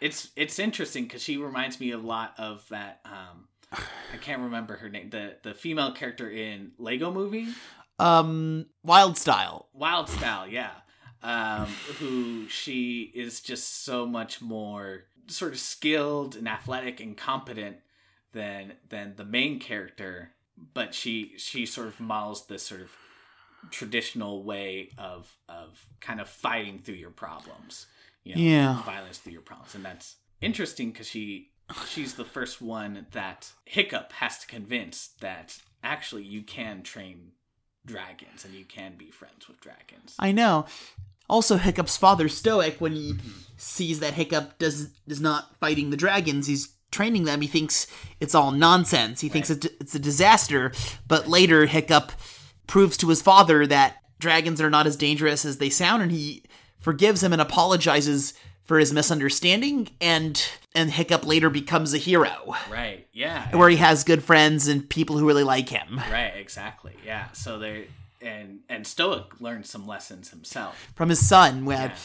It's 0.00 0.30
it's 0.36 0.58
interesting 0.58 1.04
because 1.04 1.22
she 1.22 1.36
reminds 1.36 1.78
me 1.78 1.92
a 1.92 1.98
lot 1.98 2.34
of 2.38 2.66
that. 2.70 3.00
Um, 3.04 3.48
I 3.72 4.16
can't 4.20 4.42
remember 4.42 4.76
her 4.76 4.88
name. 4.88 5.10
The 5.10 5.36
the 5.42 5.54
female 5.54 5.92
character 5.92 6.28
in 6.28 6.72
Lego 6.78 7.12
Movie. 7.12 7.48
Um, 7.98 8.66
Wyldstyle. 8.86 9.66
Wild 9.72 10.08
Style, 10.08 10.48
yeah. 10.48 10.70
Um, 11.22 11.66
who 12.00 12.48
she 12.48 13.12
is 13.14 13.40
just 13.40 13.84
so 13.84 14.06
much 14.06 14.40
more 14.40 15.04
sort 15.32 15.52
of 15.52 15.58
skilled 15.58 16.36
and 16.36 16.48
athletic 16.48 17.00
and 17.00 17.16
competent 17.16 17.76
than 18.32 18.74
than 18.88 19.14
the 19.16 19.24
main 19.24 19.58
character, 19.58 20.32
but 20.74 20.94
she 20.94 21.32
she 21.36 21.66
sort 21.66 21.88
of 21.88 22.00
models 22.00 22.46
this 22.46 22.62
sort 22.62 22.80
of 22.80 22.90
traditional 23.70 24.42
way 24.42 24.90
of 24.98 25.36
of 25.48 25.86
kind 26.00 26.20
of 26.20 26.28
fighting 26.28 26.78
through 26.78 26.96
your 26.96 27.10
problems. 27.10 27.86
You 28.24 28.36
know, 28.36 28.40
Yeah. 28.40 28.82
violence 28.84 29.18
through 29.18 29.32
your 29.32 29.42
problems, 29.42 29.74
and 29.74 29.84
that's 29.84 30.16
interesting 30.40 30.90
because 30.92 31.08
she 31.08 31.50
she's 31.88 32.14
the 32.14 32.24
first 32.24 32.60
one 32.60 33.06
that 33.12 33.50
Hiccup 33.64 34.12
has 34.12 34.38
to 34.40 34.46
convince 34.46 35.08
that 35.20 35.58
actually 35.82 36.22
you 36.24 36.42
can 36.42 36.82
train 36.82 37.32
dragons 37.84 38.44
and 38.44 38.54
you 38.54 38.64
can 38.64 38.96
be 38.96 39.10
friends 39.10 39.48
with 39.48 39.60
dragons. 39.60 40.14
I 40.18 40.32
know. 40.32 40.66
Also, 41.28 41.56
Hiccup's 41.56 41.96
father, 41.96 42.28
Stoic, 42.28 42.80
when 42.80 42.92
he 42.92 43.14
sees 43.56 44.00
that 44.00 44.14
Hiccup 44.14 44.58
does 44.58 44.90
is 45.06 45.20
not 45.20 45.56
fighting 45.60 45.90
the 45.90 45.96
dragons, 45.96 46.46
he's 46.46 46.74
training 46.90 47.24
them. 47.24 47.40
He 47.40 47.46
thinks 47.48 47.86
it's 48.20 48.34
all 48.34 48.50
nonsense. 48.50 49.20
He 49.20 49.28
thinks 49.28 49.48
it, 49.50 49.64
it's 49.80 49.94
a 49.94 49.98
disaster. 49.98 50.72
But 51.08 51.28
later, 51.28 51.66
Hiccup 51.66 52.12
proves 52.66 52.96
to 52.98 53.08
his 53.08 53.22
father 53.22 53.66
that 53.66 53.96
dragons 54.18 54.60
are 54.60 54.70
not 54.70 54.86
as 54.86 54.96
dangerous 54.96 55.44
as 55.44 55.58
they 55.58 55.70
sound, 55.70 56.02
and 56.02 56.12
he 56.12 56.44
forgives 56.80 57.22
him 57.22 57.32
and 57.32 57.40
apologizes 57.40 58.34
for 58.64 58.78
his 58.78 58.92
misunderstanding. 58.92 59.88
And 60.00 60.44
and 60.74 60.90
Hiccup 60.90 61.26
later 61.26 61.50
becomes 61.50 61.92
a 61.94 61.98
hero, 61.98 62.54
Right. 62.70 63.06
Yeah. 63.12 63.54
where 63.56 63.68
he 63.68 63.76
has 63.76 64.04
good 64.04 64.22
friends 64.24 64.68
and 64.68 64.88
people 64.88 65.18
who 65.18 65.26
really 65.26 65.44
like 65.44 65.68
him. 65.68 66.00
Right. 66.10 66.32
Exactly. 66.36 66.94
Yeah. 67.04 67.30
So 67.32 67.58
they 67.58 67.88
and 68.22 68.60
and 68.68 68.86
Stoic 68.86 69.40
learned 69.40 69.66
some 69.66 69.86
lessons 69.86 70.30
himself. 70.30 70.92
from 70.94 71.08
his 71.08 71.26
son 71.26 71.64
where 71.64 71.88
Yeah. 71.88 71.96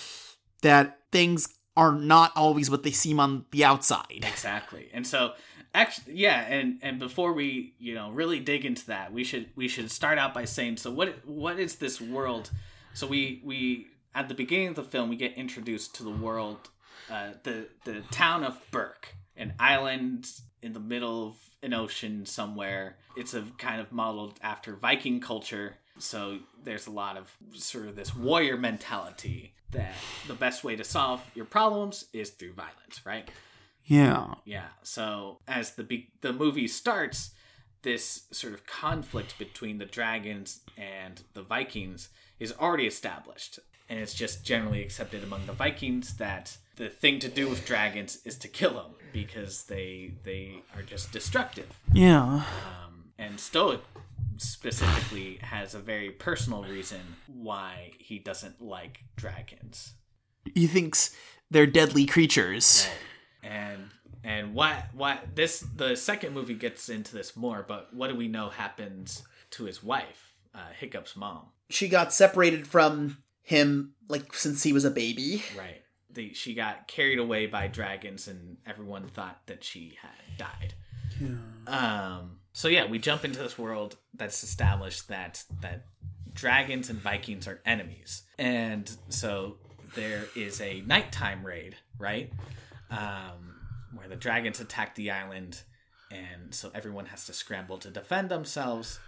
that 0.61 0.99
things 1.11 1.47
are 1.75 1.93
not 1.93 2.31
always 2.35 2.69
what 2.69 2.83
they 2.83 2.91
seem 2.91 3.19
on 3.19 3.45
the 3.51 3.63
outside. 3.63 4.23
Exactly. 4.27 4.89
And 4.93 5.05
so 5.05 5.33
actually 5.73 6.15
yeah, 6.15 6.41
and 6.41 6.79
and 6.81 6.99
before 6.99 7.33
we, 7.33 7.75
you 7.79 7.93
know, 7.95 8.09
really 8.11 8.39
dig 8.39 8.65
into 8.65 8.85
that, 8.87 9.13
we 9.13 9.23
should 9.23 9.49
we 9.55 9.67
should 9.67 9.91
start 9.91 10.17
out 10.17 10.33
by 10.33 10.45
saying 10.45 10.77
so 10.77 10.91
what 10.91 11.25
what 11.27 11.59
is 11.59 11.75
this 11.75 12.01
world? 12.01 12.49
So 12.93 13.05
we 13.07 13.41
we 13.43 13.87
at 14.15 14.27
the 14.27 14.33
beginning 14.33 14.69
of 14.69 14.75
the 14.75 14.83
film 14.83 15.09
we 15.09 15.15
get 15.15 15.33
introduced 15.35 15.93
to 15.95 16.03
the 16.03 16.09
world 16.09 16.69
uh 17.11 17.33
the 17.43 17.67
the 17.85 18.01
town 18.11 18.43
of 18.43 18.59
Berk, 18.71 19.13
an 19.35 19.53
island 19.59 20.27
in 20.63 20.73
the 20.73 20.79
middle 20.79 21.27
of 21.27 21.35
an 21.61 21.73
ocean 21.73 22.25
somewhere. 22.25 22.97
It's 23.15 23.33
a 23.35 23.43
kind 23.59 23.79
of 23.79 23.91
modeled 23.91 24.39
after 24.41 24.75
Viking 24.75 25.19
culture. 25.19 25.77
So 25.99 26.39
there's 26.63 26.87
a 26.87 26.91
lot 26.91 27.17
of 27.17 27.31
sort 27.53 27.87
of 27.87 27.95
this 27.95 28.15
warrior 28.15 28.57
mentality 28.57 29.53
that 29.71 29.93
the 30.27 30.33
best 30.33 30.63
way 30.63 30.75
to 30.75 30.83
solve 30.83 31.21
your 31.35 31.45
problems 31.45 32.05
is 32.13 32.29
through 32.29 32.53
violence, 32.53 33.05
right? 33.05 33.29
Yeah. 33.85 34.35
Yeah. 34.45 34.67
So 34.83 35.39
as 35.47 35.71
the 35.71 35.83
be- 35.83 36.11
the 36.21 36.33
movie 36.33 36.67
starts, 36.67 37.31
this 37.81 38.23
sort 38.31 38.53
of 38.53 38.65
conflict 38.65 39.37
between 39.37 39.77
the 39.77 39.85
dragons 39.85 40.61
and 40.77 41.21
the 41.33 41.41
Vikings 41.41 42.09
is 42.39 42.53
already 42.59 42.85
established, 42.85 43.59
and 43.89 43.99
it's 43.99 44.13
just 44.13 44.43
generally 44.45 44.81
accepted 44.81 45.23
among 45.23 45.45
the 45.45 45.53
Vikings 45.53 46.17
that 46.17 46.57
the 46.75 46.89
thing 46.89 47.19
to 47.19 47.29
do 47.29 47.47
with 47.49 47.65
dragons 47.65 48.19
is 48.25 48.37
to 48.37 48.47
kill 48.47 48.73
them 48.73 48.91
because 49.13 49.63
they 49.63 50.11
they 50.23 50.61
are 50.75 50.83
just 50.83 51.11
destructive. 51.11 51.67
Yeah. 51.93 52.21
Um, 52.23 53.05
and 53.17 53.39
Stoic 53.39 53.81
specifically 54.41 55.39
has 55.41 55.73
a 55.75 55.79
very 55.79 56.11
personal 56.11 56.63
reason 56.63 57.01
why 57.27 57.91
he 57.99 58.19
doesn't 58.19 58.61
like 58.61 58.99
dragons. 59.15 59.93
He 60.53 60.67
thinks 60.67 61.15
they're 61.49 61.67
deadly 61.67 62.05
creatures. 62.05 62.87
and 63.43 63.89
and 64.23 64.53
what 64.53 64.93
what 64.93 65.35
this 65.35 65.59
the 65.75 65.95
second 65.95 66.33
movie 66.33 66.53
gets 66.55 66.89
into 66.89 67.13
this 67.15 67.35
more 67.35 67.63
but 67.67 67.93
what 67.93 68.09
do 68.09 68.15
we 68.15 68.27
know 68.27 68.49
happens 68.49 69.23
to 69.51 69.65
his 69.65 69.83
wife 69.83 70.33
uh, 70.55 70.59
hiccup's 70.77 71.15
mom 71.15 71.43
She 71.69 71.87
got 71.87 72.11
separated 72.11 72.67
from 72.67 73.17
him 73.43 73.93
like 74.09 74.33
since 74.33 74.63
he 74.63 74.73
was 74.73 74.85
a 74.85 74.91
baby. 74.91 75.43
right 75.57 75.81
she 76.33 76.55
got 76.55 76.87
carried 76.87 77.19
away 77.19 77.45
by 77.45 77.67
dragons 77.67 78.27
and 78.27 78.57
everyone 78.65 79.07
thought 79.07 79.39
that 79.45 79.63
she 79.63 79.97
had 80.01 80.37
died 80.37 80.73
um 81.67 82.39
so 82.53 82.67
yeah 82.67 82.85
we 82.85 82.99
jump 82.99 83.25
into 83.25 83.39
this 83.39 83.57
world 83.57 83.97
that's 84.13 84.43
established 84.43 85.07
that 85.07 85.43
that 85.61 85.85
dragons 86.33 86.89
and 86.89 86.99
vikings 86.99 87.47
are 87.47 87.59
enemies. 87.65 88.21
And 88.37 88.89
so 89.09 89.57
there 89.95 90.25
is 90.35 90.61
a 90.61 90.81
nighttime 90.81 91.45
raid 91.45 91.75
right? 91.99 92.31
Um 92.91 93.55
where 93.95 94.07
the 94.07 94.15
dragons 94.15 94.59
attack 94.59 94.95
the 94.95 95.11
island 95.11 95.61
and 96.11 96.53
so 96.53 96.71
everyone 96.73 97.07
has 97.07 97.25
to 97.25 97.33
scramble 97.33 97.77
to 97.79 97.89
defend 97.89 98.29
themselves. 98.29 98.99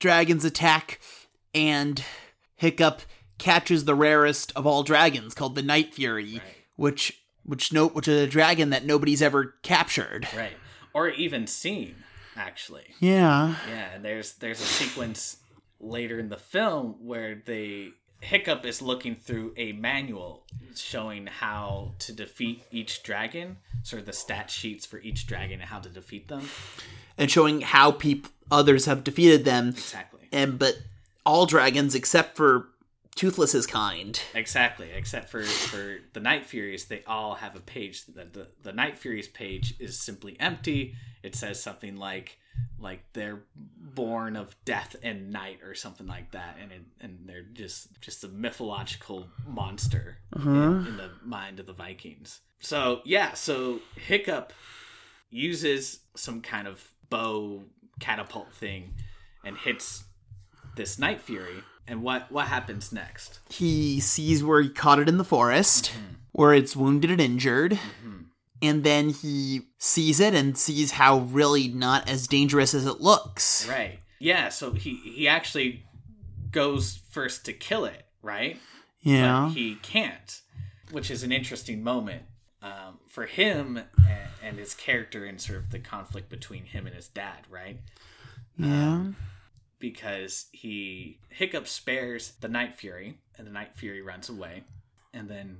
Dragons 0.00 0.44
attack 0.44 1.00
and 1.54 2.02
Hiccup 2.56 3.02
catches 3.38 3.84
the 3.84 3.94
rarest 3.94 4.52
of 4.56 4.66
all 4.66 4.82
dragons 4.82 5.34
called 5.34 5.54
the 5.54 5.62
Night 5.62 5.94
Fury, 5.94 6.40
which 6.76 7.22
which 7.44 7.72
no 7.72 7.88
which 7.88 8.08
is 8.08 8.20
a 8.20 8.26
dragon 8.26 8.70
that 8.70 8.84
nobody's 8.84 9.22
ever 9.22 9.54
captured. 9.62 10.26
right 10.36 10.56
or 10.98 11.08
even 11.10 11.46
seen 11.46 11.94
actually 12.36 12.86
Yeah. 12.98 13.54
Yeah, 13.68 13.94
and 13.94 14.04
there's 14.04 14.34
there's 14.34 14.60
a 14.60 14.64
sequence 14.64 15.38
later 15.80 16.18
in 16.18 16.28
the 16.28 16.36
film 16.36 16.96
where 17.00 17.40
the 17.44 17.92
Hiccup 18.20 18.66
is 18.66 18.82
looking 18.82 19.14
through 19.14 19.54
a 19.56 19.70
manual 19.72 20.42
showing 20.74 21.28
how 21.28 21.92
to 22.00 22.12
defeat 22.12 22.64
each 22.72 23.04
dragon, 23.04 23.58
sort 23.84 24.00
of 24.00 24.06
the 24.06 24.12
stat 24.12 24.50
sheets 24.50 24.84
for 24.84 24.98
each 24.98 25.28
dragon 25.28 25.60
and 25.60 25.68
how 25.68 25.78
to 25.78 25.88
defeat 25.88 26.26
them. 26.26 26.48
And 27.16 27.30
showing 27.30 27.60
how 27.60 27.92
peop- 27.92 28.26
others 28.50 28.86
have 28.86 29.04
defeated 29.04 29.44
them. 29.44 29.68
Exactly. 29.68 30.22
And 30.32 30.58
but 30.58 30.78
all 31.24 31.46
dragons 31.46 31.94
except 31.94 32.36
for 32.36 32.66
Toothless's 33.18 33.66
kind. 33.66 34.20
Exactly. 34.32 34.90
Except 34.94 35.28
for 35.28 35.42
for 35.42 35.98
the 36.12 36.20
Night 36.20 36.46
Furies, 36.46 36.84
they 36.84 37.02
all 37.04 37.34
have 37.34 37.56
a 37.56 37.60
page. 37.60 38.06
The, 38.06 38.24
the 38.24 38.48
the 38.62 38.72
Night 38.72 38.96
Furies 38.96 39.26
page 39.26 39.74
is 39.80 39.98
simply 39.98 40.36
empty. 40.38 40.94
It 41.24 41.34
says 41.34 41.60
something 41.60 41.96
like 41.96 42.38
like 42.78 43.00
they're 43.14 43.42
born 43.56 44.36
of 44.36 44.54
death 44.64 44.94
and 45.02 45.32
night 45.32 45.58
or 45.64 45.74
something 45.74 46.06
like 46.06 46.30
that, 46.30 46.58
and 46.62 46.70
it, 46.70 46.82
and 47.00 47.18
they're 47.26 47.42
just 47.42 48.00
just 48.00 48.22
a 48.22 48.28
mythological 48.28 49.26
monster 49.44 50.18
in, 50.36 50.40
uh-huh. 50.40 50.88
in 50.88 50.96
the 50.96 51.10
mind 51.24 51.58
of 51.58 51.66
the 51.66 51.72
Vikings. 51.72 52.40
So 52.60 53.00
yeah, 53.04 53.34
so 53.34 53.80
Hiccup 53.96 54.52
uses 55.28 56.00
some 56.14 56.40
kind 56.40 56.68
of 56.68 56.88
bow 57.10 57.64
catapult 57.98 58.52
thing 58.54 58.94
and 59.44 59.58
hits 59.58 60.04
this 60.76 61.00
Night 61.00 61.20
Fury. 61.20 61.64
And 61.88 62.02
what 62.02 62.30
what 62.30 62.46
happens 62.48 62.92
next? 62.92 63.38
He 63.50 64.00
sees 64.00 64.44
where 64.44 64.60
he 64.60 64.68
caught 64.68 64.98
it 64.98 65.08
in 65.08 65.16
the 65.18 65.24
forest, 65.24 65.86
Mm-hmm. 65.92 66.14
where 66.32 66.52
it's 66.54 66.76
wounded 66.76 67.10
and 67.10 67.20
injured. 67.20 67.78
And 68.60 68.82
then 68.82 69.10
he 69.10 69.62
sees 69.78 70.18
it 70.18 70.34
and 70.34 70.58
sees 70.58 70.90
how 70.92 71.18
really 71.20 71.68
not 71.68 72.08
as 72.08 72.26
dangerous 72.26 72.74
as 72.74 72.86
it 72.86 73.00
looks. 73.00 73.68
Right. 73.68 74.00
Yeah, 74.18 74.48
so 74.48 74.72
he 74.72 74.96
he 74.96 75.28
actually 75.28 75.84
goes 76.50 77.00
first 77.10 77.44
to 77.44 77.52
kill 77.52 77.84
it, 77.84 78.04
right? 78.20 78.58
Yeah. 79.00 79.46
But 79.46 79.54
he 79.54 79.76
can't, 79.76 80.40
which 80.90 81.08
is 81.08 81.22
an 81.22 81.30
interesting 81.30 81.84
moment 81.84 82.22
um, 82.60 82.98
for 83.06 83.26
him 83.26 83.76
and, 83.96 84.28
and 84.42 84.58
his 84.58 84.74
character 84.74 85.24
and 85.24 85.40
sort 85.40 85.58
of 85.60 85.70
the 85.70 85.78
conflict 85.78 86.28
between 86.28 86.64
him 86.64 86.86
and 86.86 86.96
his 86.96 87.06
dad, 87.08 87.46
right? 87.48 87.78
yeah. 88.58 89.04
Because 89.80 90.46
he 90.52 91.20
Hiccup 91.30 91.68
spares 91.68 92.32
the 92.40 92.48
Night 92.48 92.74
Fury, 92.74 93.18
and 93.36 93.46
the 93.46 93.52
Night 93.52 93.74
Fury 93.74 94.02
runs 94.02 94.28
away, 94.28 94.64
and 95.14 95.28
then 95.28 95.58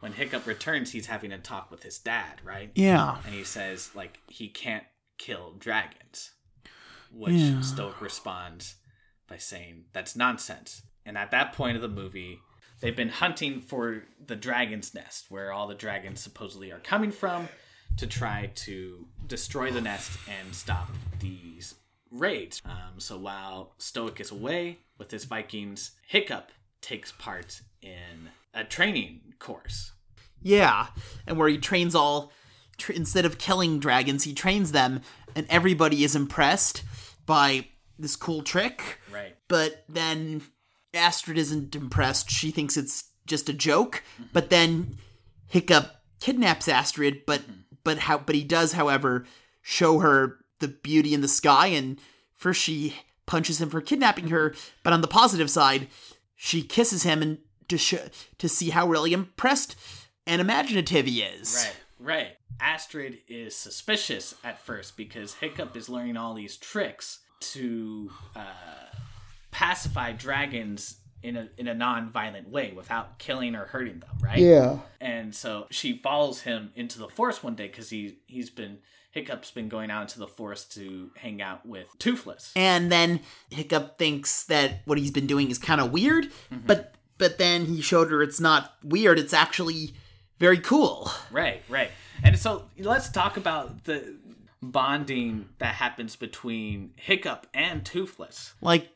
when 0.00 0.12
Hiccup 0.12 0.46
returns, 0.46 0.90
he's 0.90 1.06
having 1.06 1.30
a 1.32 1.38
talk 1.38 1.70
with 1.70 1.82
his 1.82 1.98
dad, 1.98 2.40
right? 2.44 2.70
Yeah. 2.74 3.18
and 3.24 3.34
he 3.34 3.44
says 3.44 3.90
like 3.94 4.18
he 4.28 4.48
can't 4.48 4.84
kill 5.18 5.52
dragons 5.58 6.30
which 7.12 7.34
Yeah. 7.34 7.60
stoic 7.60 8.00
responds 8.00 8.76
by 9.28 9.36
saying 9.36 9.84
that's 9.92 10.16
nonsense 10.16 10.80
and 11.04 11.18
at 11.18 11.30
that 11.32 11.52
point 11.52 11.76
of 11.76 11.82
the 11.82 11.88
movie 11.88 12.38
they've 12.80 12.96
been 12.96 13.08
hunting 13.10 13.60
for 13.60 14.04
the 14.24 14.36
dragon's 14.36 14.94
nest 14.94 15.26
where 15.28 15.52
all 15.52 15.66
the 15.66 15.74
dragons 15.74 16.20
supposedly 16.20 16.70
are 16.72 16.78
coming 16.80 17.10
from 17.10 17.48
to 17.98 18.06
try 18.06 18.50
to 18.54 19.06
destroy 19.26 19.70
the 19.70 19.80
nest 19.80 20.10
and 20.40 20.54
stop 20.54 20.88
these 21.18 21.74
raids 22.10 22.60
um, 22.64 22.98
so 22.98 23.16
while 23.16 23.72
stoic 23.78 24.20
is 24.20 24.30
away 24.30 24.78
with 24.98 25.10
his 25.10 25.24
vikings 25.24 25.92
hiccup 26.06 26.50
takes 26.80 27.12
part 27.12 27.60
in 27.82 28.30
a 28.54 28.64
training 28.64 29.20
course 29.38 29.92
Yeah. 30.42 30.86
And 31.26 31.36
where 31.36 31.48
he 31.48 31.58
trains 31.58 31.94
all, 31.94 32.32
tr- 32.78 32.92
instead 32.92 33.26
of 33.26 33.36
killing 33.36 33.78
dragons, 33.78 34.24
he 34.24 34.32
trains 34.32 34.72
them, 34.72 35.02
and 35.36 35.46
everybody 35.50 36.02
is 36.02 36.16
impressed 36.16 36.82
by 37.26 37.66
this 37.98 38.16
cool 38.16 38.42
trick. 38.42 38.98
right 39.12 39.36
but 39.48 39.84
then 39.88 40.40
Astrid 40.94 41.36
isn't 41.36 41.76
impressed. 41.76 42.30
She 42.30 42.50
thinks 42.50 42.76
it's 42.76 43.04
just 43.26 43.48
a 43.48 43.52
joke. 43.52 44.02
But 44.32 44.48
then 44.50 44.96
Hiccup 45.46 45.94
kidnaps 46.20 46.68
Astrid, 46.68 47.26
but 47.26 47.42
but 47.84 47.98
how 47.98 48.18
but 48.18 48.34
he 48.34 48.42
does, 48.44 48.72
however, 48.72 49.26
show 49.62 49.98
her 50.00 50.38
the 50.60 50.68
beauty 50.68 51.12
in 51.12 51.20
the 51.20 51.28
sky 51.28 51.66
and 51.66 52.00
first 52.34 52.60
she 52.60 52.94
punches 53.26 53.60
him 53.60 53.70
for 53.70 53.80
kidnapping 53.80 54.28
her, 54.28 54.54
but 54.82 54.92
on 54.92 55.00
the 55.00 55.08
positive 55.08 55.50
side, 55.50 55.88
she 56.36 56.62
kisses 56.62 57.02
him 57.02 57.22
and 57.22 57.38
to 57.68 57.78
sh- 57.78 57.94
to 58.38 58.48
see 58.48 58.70
how 58.70 58.86
really 58.86 59.12
impressed 59.12 59.76
and 60.26 60.40
imaginative 60.40 61.06
he 61.06 61.22
is. 61.22 61.72
Right, 61.98 62.08
right. 62.08 62.28
Astrid 62.60 63.18
is 63.28 63.56
suspicious 63.56 64.34
at 64.44 64.58
first 64.58 64.96
because 64.96 65.34
Hiccup 65.34 65.76
is 65.76 65.88
learning 65.88 66.16
all 66.16 66.34
these 66.34 66.56
tricks 66.56 67.20
to 67.40 68.10
uh, 68.36 68.42
pacify 69.50 70.12
dragons 70.12 70.96
in 71.22 71.36
a 71.36 71.48
in 71.56 71.68
a 71.68 71.74
non-violent 71.74 72.48
way 72.48 72.72
without 72.74 73.18
killing 73.18 73.54
or 73.54 73.66
hurting 73.66 74.00
them, 74.00 74.10
right? 74.22 74.38
Yeah. 74.38 74.78
And 75.00 75.34
so 75.34 75.66
she 75.70 75.98
follows 75.98 76.42
him 76.42 76.72
into 76.74 76.98
the 76.98 77.08
forest 77.08 77.44
one 77.44 77.54
day 77.54 77.66
because 77.66 77.90
he 77.90 78.18
he's 78.26 78.50
been 78.50 78.78
Hiccup's 79.10 79.50
been 79.50 79.68
going 79.68 79.90
out 79.90 80.02
into 80.02 80.18
the 80.18 80.28
forest 80.28 80.72
to 80.74 81.10
hang 81.16 81.42
out 81.42 81.66
with 81.66 81.86
Toothless. 81.98 82.52
And 82.54 82.92
then 82.92 83.20
Hiccup 83.50 83.98
thinks 83.98 84.44
that 84.44 84.82
what 84.84 84.98
he's 84.98 85.10
been 85.10 85.26
doing 85.26 85.50
is 85.50 85.58
kind 85.58 85.80
of 85.80 85.92
weird, 85.92 86.26
mm-hmm. 86.26 86.66
but 86.66 86.94
but 87.18 87.36
then 87.36 87.66
he 87.66 87.82
showed 87.82 88.10
her 88.10 88.22
it's 88.22 88.40
not 88.40 88.74
weird, 88.82 89.18
it's 89.18 89.34
actually 89.34 89.94
very 90.38 90.58
cool. 90.58 91.10
Right, 91.30 91.62
right. 91.68 91.90
And 92.22 92.38
so 92.38 92.64
let's 92.78 93.10
talk 93.10 93.36
about 93.36 93.84
the 93.84 94.16
bonding 94.62 95.48
that 95.58 95.74
happens 95.74 96.16
between 96.16 96.92
Hiccup 96.96 97.46
and 97.52 97.84
Toothless. 97.84 98.54
Like 98.60 98.90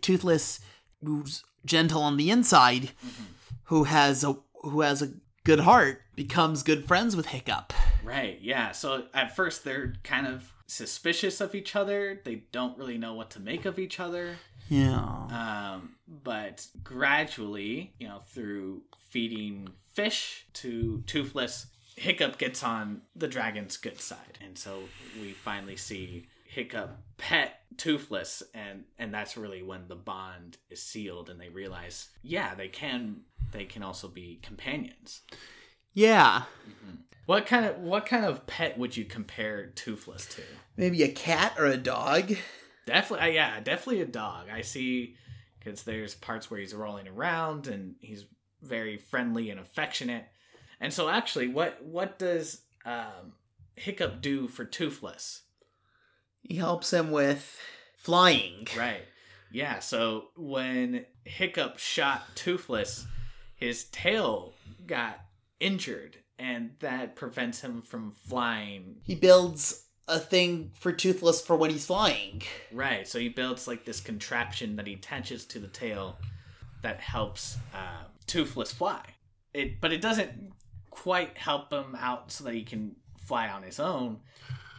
Toothless 0.00 0.60
who's 1.04 1.44
gentle 1.64 2.02
on 2.02 2.16
the 2.16 2.30
inside, 2.30 2.90
mm-hmm. 3.04 3.24
who 3.64 3.84
has 3.84 4.24
a 4.24 4.36
who 4.62 4.82
has 4.82 5.02
a 5.02 5.12
good 5.44 5.60
heart, 5.60 6.02
becomes 6.20 6.62
good 6.62 6.86
friends 6.86 7.16
with 7.16 7.24
Hiccup. 7.24 7.72
Right, 8.04 8.38
yeah. 8.42 8.72
So 8.72 9.04
at 9.14 9.34
first 9.34 9.64
they're 9.64 9.94
kind 10.02 10.26
of 10.26 10.52
suspicious 10.66 11.40
of 11.40 11.54
each 11.54 11.74
other. 11.74 12.20
They 12.22 12.42
don't 12.52 12.76
really 12.76 12.98
know 12.98 13.14
what 13.14 13.30
to 13.30 13.40
make 13.40 13.64
of 13.64 13.78
each 13.78 13.98
other. 13.98 14.36
Yeah. 14.68 14.98
Um, 14.98 15.94
but 16.06 16.66
gradually, 16.84 17.94
you 17.98 18.06
know, 18.06 18.18
through 18.18 18.82
feeding 19.08 19.70
fish 19.94 20.44
to 20.52 21.02
Toothless, 21.06 21.68
Hiccup 21.96 22.36
gets 22.36 22.62
on 22.62 23.00
the 23.16 23.26
dragon's 23.26 23.78
good 23.78 23.98
side. 23.98 24.38
And 24.44 24.58
so 24.58 24.82
we 25.22 25.32
finally 25.32 25.76
see 25.76 26.26
Hiccup 26.44 26.98
pet 27.16 27.62
Toothless 27.78 28.42
and 28.52 28.84
and 28.98 29.14
that's 29.14 29.38
really 29.38 29.62
when 29.62 29.88
the 29.88 29.96
bond 29.96 30.58
is 30.68 30.82
sealed 30.82 31.30
and 31.30 31.40
they 31.40 31.48
realize, 31.48 32.10
yeah, 32.22 32.54
they 32.54 32.68
can 32.68 33.22
they 33.52 33.64
can 33.64 33.82
also 33.82 34.06
be 34.06 34.38
companions. 34.42 35.22
Yeah. 35.94 36.44
What 37.26 37.46
kind 37.46 37.64
of 37.64 37.78
what 37.78 38.06
kind 38.06 38.24
of 38.24 38.46
pet 38.46 38.76
would 38.76 38.96
you 38.96 39.04
compare 39.04 39.66
Toothless 39.66 40.26
to? 40.34 40.42
Maybe 40.76 41.02
a 41.02 41.12
cat 41.12 41.54
or 41.58 41.66
a 41.66 41.76
dog. 41.76 42.34
Definitely, 42.86 43.28
uh, 43.28 43.30
yeah, 43.30 43.60
definitely 43.60 44.00
a 44.00 44.06
dog. 44.06 44.48
I 44.52 44.62
see 44.62 45.16
because 45.58 45.84
there's 45.84 46.14
parts 46.14 46.50
where 46.50 46.58
he's 46.58 46.74
rolling 46.74 47.06
around 47.06 47.68
and 47.68 47.94
he's 48.00 48.24
very 48.62 48.96
friendly 48.96 49.50
and 49.50 49.60
affectionate. 49.60 50.24
And 50.80 50.92
so, 50.92 51.08
actually, 51.08 51.48
what 51.48 51.84
what 51.84 52.18
does 52.18 52.62
um, 52.84 53.34
Hiccup 53.76 54.20
do 54.20 54.48
for 54.48 54.64
Toothless? 54.64 55.42
He 56.42 56.56
helps 56.56 56.92
him 56.92 57.10
with 57.10 57.58
flying. 57.96 58.66
Right. 58.76 59.02
Yeah. 59.52 59.80
So 59.80 60.28
when 60.36 61.04
Hiccup 61.24 61.78
shot 61.78 62.24
Toothless, 62.34 63.06
his 63.54 63.84
tail 63.84 64.54
got 64.86 65.20
injured, 65.60 66.16
and 66.38 66.70
that 66.80 67.14
prevents 67.16 67.60
him 67.60 67.82
from 67.82 68.10
flying 68.10 68.96
He 69.04 69.14
builds 69.14 69.86
a 70.08 70.18
thing 70.18 70.72
for 70.74 70.90
Toothless 70.92 71.40
for 71.40 71.56
when 71.56 71.70
he's 71.70 71.86
flying. 71.86 72.42
Right. 72.72 73.06
So 73.06 73.18
he 73.20 73.28
builds 73.28 73.68
like 73.68 73.84
this 73.84 74.00
contraption 74.00 74.76
that 74.76 74.86
he 74.86 74.94
attaches 74.94 75.44
to 75.46 75.58
the 75.60 75.68
tail 75.68 76.18
that 76.82 77.00
helps 77.00 77.56
uh, 77.74 78.04
Toothless 78.26 78.72
fly. 78.72 79.02
It, 79.54 79.80
but 79.80 79.92
it 79.92 80.00
doesn't 80.00 80.52
quite 80.90 81.36
help 81.38 81.72
him 81.72 81.94
out 81.98 82.32
so 82.32 82.44
that 82.44 82.54
he 82.54 82.64
can 82.64 82.96
fly 83.18 83.48
on 83.48 83.62
his 83.62 83.78
own. 83.78 84.18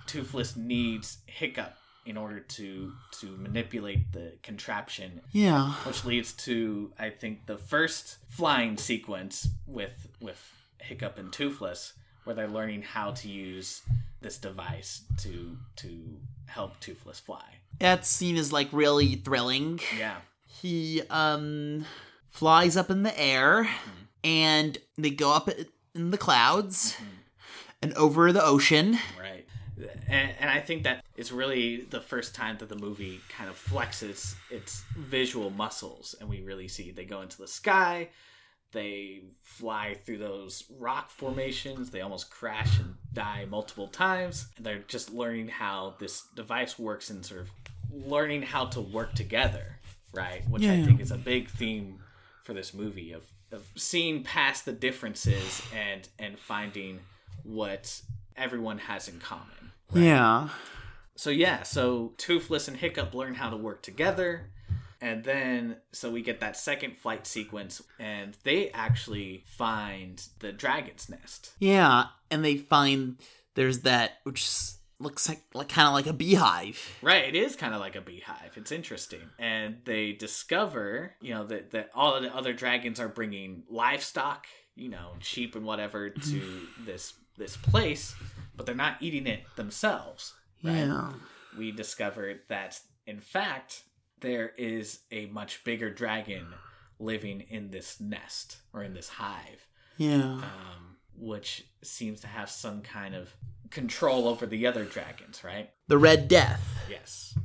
Toothless 0.07 0.57
needs 0.57 1.19
Hiccup 1.27 1.75
in 2.05 2.17
order 2.17 2.39
to 2.39 2.91
to 3.19 3.27
manipulate 3.37 4.11
the 4.11 4.33
contraption, 4.41 5.21
Yeah. 5.31 5.73
which 5.85 6.03
leads 6.03 6.33
to 6.33 6.91
I 6.99 7.11
think 7.11 7.45
the 7.45 7.57
first 7.59 8.17
flying 8.27 8.75
sequence 8.77 9.47
with 9.67 10.07
with 10.19 10.41
Hiccup 10.81 11.17
and 11.17 11.31
Toothless, 11.31 11.93
where 12.23 12.35
they're 12.35 12.47
learning 12.47 12.81
how 12.83 13.11
to 13.11 13.27
use 13.29 13.81
this 14.21 14.37
device 14.37 15.01
to 15.19 15.57
to 15.77 16.17
help 16.47 16.79
Toothless 16.79 17.19
fly. 17.19 17.43
That 17.79 18.05
scene 18.05 18.37
is 18.37 18.51
like 18.53 18.67
really 18.71 19.15
thrilling. 19.15 19.79
Yeah. 19.97 20.17
He 20.47 21.01
um 21.09 21.85
flies 22.29 22.77
up 22.77 22.89
in 22.89 23.03
the 23.03 23.19
air 23.19 23.63
Mm-hmm. 23.63 24.05
and 24.23 24.77
they 24.97 25.09
go 25.09 25.33
up 25.33 25.49
in 25.95 26.11
the 26.11 26.17
clouds 26.17 26.95
and 27.81 27.93
over 27.95 28.31
the 28.31 28.43
ocean. 28.43 28.97
Right. 29.19 29.45
And, 30.07 30.31
and 30.39 30.49
I 30.49 30.59
think 30.59 30.83
that 30.83 31.03
it's 31.17 31.31
really 31.31 31.81
the 31.89 32.01
first 32.01 32.35
time 32.35 32.57
that 32.59 32.69
the 32.69 32.75
movie 32.75 33.19
kind 33.35 33.49
of 33.49 33.55
flexes 33.57 34.35
its 34.51 34.83
visual 34.95 35.49
muscles, 35.49 36.13
and 36.19 36.29
we 36.29 36.41
really 36.41 36.67
see 36.67 36.91
they 36.91 37.05
go 37.05 37.21
into 37.21 37.37
the 37.39 37.47
sky, 37.47 38.09
they 38.71 39.21
fly 39.43 39.95
through 40.05 40.17
those 40.19 40.63
rock 40.79 41.09
formations, 41.09 41.91
they 41.91 42.01
almost 42.01 42.29
crash 42.31 42.79
and 42.79 42.95
die 43.13 43.45
multiple 43.49 43.87
times. 43.87 44.47
And 44.57 44.65
they're 44.65 44.79
just 44.87 45.11
learning 45.13 45.49
how 45.49 45.95
this 45.99 46.23
device 46.35 46.79
works 46.79 47.09
and 47.09 47.25
sort 47.25 47.41
of 47.41 47.49
learning 47.91 48.43
how 48.43 48.65
to 48.67 48.81
work 48.81 49.13
together, 49.13 49.77
right? 50.13 50.47
Which 50.49 50.63
I 50.63 50.75
Yeah. 50.75 50.85
think 50.85 51.01
is 51.01 51.11
a 51.11 51.17
big 51.17 51.49
theme 51.49 51.99
for 52.43 52.53
this 52.53 52.73
movie 52.73 53.11
of, 53.11 53.23
of 53.51 53.65
seeing 53.75 54.23
past 54.23 54.65
the 54.65 54.71
differences 54.71 55.61
and 55.75 56.07
and 56.17 56.39
finding 56.39 56.99
what 57.43 58.01
everyone 58.37 58.77
has 58.77 59.07
in 59.07 59.19
common. 59.19 59.71
Yeah. 59.93 60.49
So 61.15 61.29
yeah, 61.29 61.63
so 61.63 62.13
Toothless 62.17 62.67
and 62.67 62.77
Hiccup 62.77 63.13
learn 63.13 63.35
how 63.35 63.49
to 63.49 63.57
work 63.57 63.83
together. 63.83 64.51
And 65.01 65.23
then 65.23 65.77
so 65.91 66.11
we 66.11 66.21
get 66.21 66.39
that 66.41 66.55
second 66.55 66.95
flight 66.97 67.25
sequence 67.25 67.81
and 67.99 68.37
they 68.43 68.69
actually 68.69 69.43
find 69.47 70.23
the 70.39 70.51
dragon's 70.51 71.09
nest. 71.09 71.53
Yeah, 71.59 72.05
and 72.29 72.45
they 72.45 72.57
find 72.57 73.17
there's 73.55 73.79
that 73.79 74.19
which 74.23 74.47
looks 74.99 75.27
like, 75.27 75.41
like 75.53 75.69
kind 75.69 75.87
of 75.87 75.93
like 75.93 76.07
a 76.07 76.13
beehive. 76.13 76.97
Right, 77.01 77.25
it 77.27 77.35
is 77.35 77.55
kind 77.55 77.73
of 77.73 77.79
like 77.79 77.95
a 77.95 78.01
beehive. 78.01 78.51
It's 78.55 78.71
interesting. 78.71 79.21
And 79.39 79.77
they 79.85 80.11
discover, 80.11 81.15
you 81.21 81.33
know, 81.33 81.45
that, 81.45 81.71
that 81.71 81.89
all 81.95 82.15
of 82.15 82.23
the 82.23 82.33
other 82.35 82.53
dragons 82.53 82.99
are 82.99 83.07
bringing 83.07 83.63
livestock, 83.69 84.45
you 84.75 84.89
know, 84.89 85.13
sheep 85.19 85.55
and 85.55 85.65
whatever 85.65 86.09
to 86.29 86.67
this 86.85 87.13
this 87.37 87.57
place, 87.57 88.13
but 88.55 88.65
they're 88.65 88.75
not 88.75 88.97
eating 89.01 89.25
it 89.25 89.41
themselves. 89.55 90.33
Right? 90.63 90.85
Yeah. 90.85 91.13
we 91.57 91.71
discovered 91.71 92.41
that 92.49 92.79
in 93.07 93.19
fact 93.19 93.81
there 94.21 94.49
is 94.57 94.99
a 95.11 95.25
much 95.27 95.63
bigger 95.63 95.89
dragon 95.89 96.47
living 96.99 97.41
in 97.49 97.71
this 97.71 97.99
nest 97.99 98.57
or 98.73 98.83
in 98.83 98.93
this 98.93 99.09
hive 99.09 99.67
Yeah. 99.97 100.21
um, 100.23 100.97
which 101.15 101.65
seems 101.83 102.21
to 102.21 102.27
have 102.27 102.49
some 102.49 102.81
kind 102.81 103.15
of 103.15 103.33
control 103.69 104.27
over 104.27 104.45
the 104.45 104.67
other 104.67 104.85
dragons 104.85 105.43
right 105.43 105.69
The 105.87 105.97
Red 105.97 106.27
Death. 106.27 106.61
yes 106.89 107.35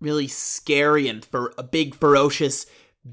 Really 0.00 0.28
scary 0.28 1.08
and 1.08 1.24
for 1.24 1.52
a 1.58 1.62
big 1.64 1.94
ferocious 1.94 2.66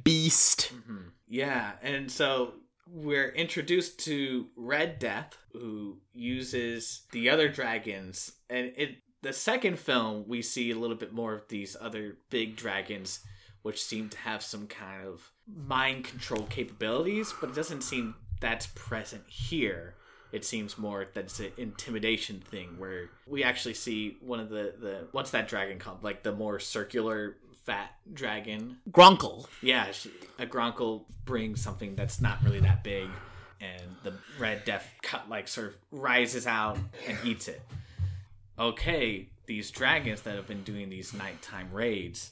beast. 0.03 0.71
Mhm. 0.88 1.11
yeah 1.27 1.73
and 1.81 2.11
so 2.11 2.53
we're 2.88 3.29
introduced 3.29 3.99
to 4.05 4.47
red 4.55 4.99
death 4.99 5.38
who 5.53 5.99
uses 6.13 7.03
the 7.11 7.29
other 7.29 7.47
dragons 7.49 8.31
and 8.49 8.71
it 8.77 8.97
the 9.25 9.33
second 9.33 9.79
film 9.79 10.25
we 10.27 10.41
see 10.41 10.71
a 10.71 10.75
little 10.75 10.95
bit 10.95 11.13
more 11.13 11.33
of 11.33 11.47
these 11.47 11.75
other 11.79 12.17
big 12.29 12.55
dragons 12.55 13.21
which 13.61 13.83
seem 13.83 14.09
to 14.09 14.17
have 14.19 14.43
some 14.43 14.67
kind 14.67 15.05
of 15.05 15.31
mind 15.47 16.03
control 16.03 16.43
capabilities 16.49 17.33
but 17.39 17.49
it 17.49 17.55
doesn't 17.55 17.81
seem 17.81 18.15
that's 18.39 18.67
present 18.67 19.23
here 19.27 19.95
it 20.31 20.43
seems 20.43 20.77
more 20.77 21.07
that 21.13 21.25
it's 21.25 21.39
an 21.39 21.51
intimidation 21.57 22.41
thing 22.51 22.77
where 22.77 23.09
we 23.25 23.43
actually 23.43 23.73
see 23.73 24.17
one 24.21 24.39
of 24.39 24.49
the 24.49 24.73
the 24.79 25.07
what's 25.11 25.31
that 25.31 25.47
dragon 25.47 25.79
called 25.79 26.03
like 26.03 26.23
the 26.23 26.31
more 26.31 26.59
circular 26.59 27.38
fat 27.65 27.91
dragon 28.13 28.77
Gronkle. 28.91 29.47
yeah, 29.61 29.91
a 30.39 30.45
Gronkle 30.45 31.05
brings 31.25 31.61
something 31.61 31.95
that's 31.95 32.21
not 32.21 32.43
really 32.43 32.59
that 32.59 32.83
big, 32.83 33.09
and 33.59 33.81
the 34.03 34.13
Red 34.39 34.63
Death 34.65 34.88
cut 35.01 35.27
like 35.29 35.47
sort 35.47 35.67
of 35.67 35.77
rises 35.91 36.45
out 36.45 36.77
and 37.07 37.17
eats 37.23 37.47
it. 37.47 37.61
Okay, 38.58 39.30
these 39.46 39.72
dragons 39.72 40.22
that 40.22 40.36
have 40.36 40.48
been 40.48 40.63
doing 40.63 40.89
these 40.89 41.13
nighttime 41.13 41.70
raids, 41.72 42.32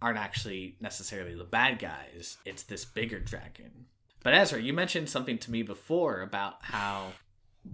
aren't 0.00 0.18
actually 0.18 0.76
necessarily 0.80 1.34
the 1.34 1.44
bad 1.44 1.78
guys. 1.78 2.38
It's 2.44 2.62
this 2.62 2.84
bigger 2.84 3.18
dragon. 3.18 3.86
But 4.22 4.34
Ezra, 4.34 4.60
you 4.60 4.72
mentioned 4.72 5.08
something 5.08 5.38
to 5.38 5.50
me 5.50 5.62
before 5.62 6.20
about 6.22 6.56
how 6.60 7.12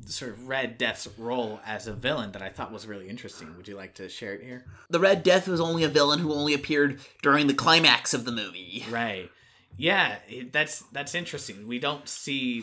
sort 0.07 0.33
of 0.33 0.49
Red 0.49 0.79
Death's 0.79 1.07
role 1.19 1.61
as 1.65 1.87
a 1.87 1.93
villain 1.93 2.33
that 2.33 2.43
I 2.43 2.49
thought 2.49 2.73
was 2.73 2.87
really 2.87 3.09
interesting. 3.09 3.55
Would 3.57 3.69
you 3.69 3.77
like 3.77 3.95
to 3.95 4.09
share 4.09 4.35
it 4.35 4.43
here? 4.43 4.65
The 4.91 5.01
Red 5.01 5.23
Death 5.23 5.47
was 5.47 5.61
only 5.61 5.85
a 5.85 5.89
villain 5.89 6.19
who 6.19 6.33
only 6.33 6.55
appeared 6.55 7.01
during 7.23 7.47
the 7.47 7.55
climax 7.55 8.15
of 8.15 8.25
the 8.25 8.33
movie. 8.33 8.85
Right. 8.91 9.31
Yeah, 9.77 10.17
that's 10.53 10.81
that's 10.93 11.15
interesting. 11.15 11.67
We 11.67 11.81
don't 11.81 12.09
see 12.09 12.63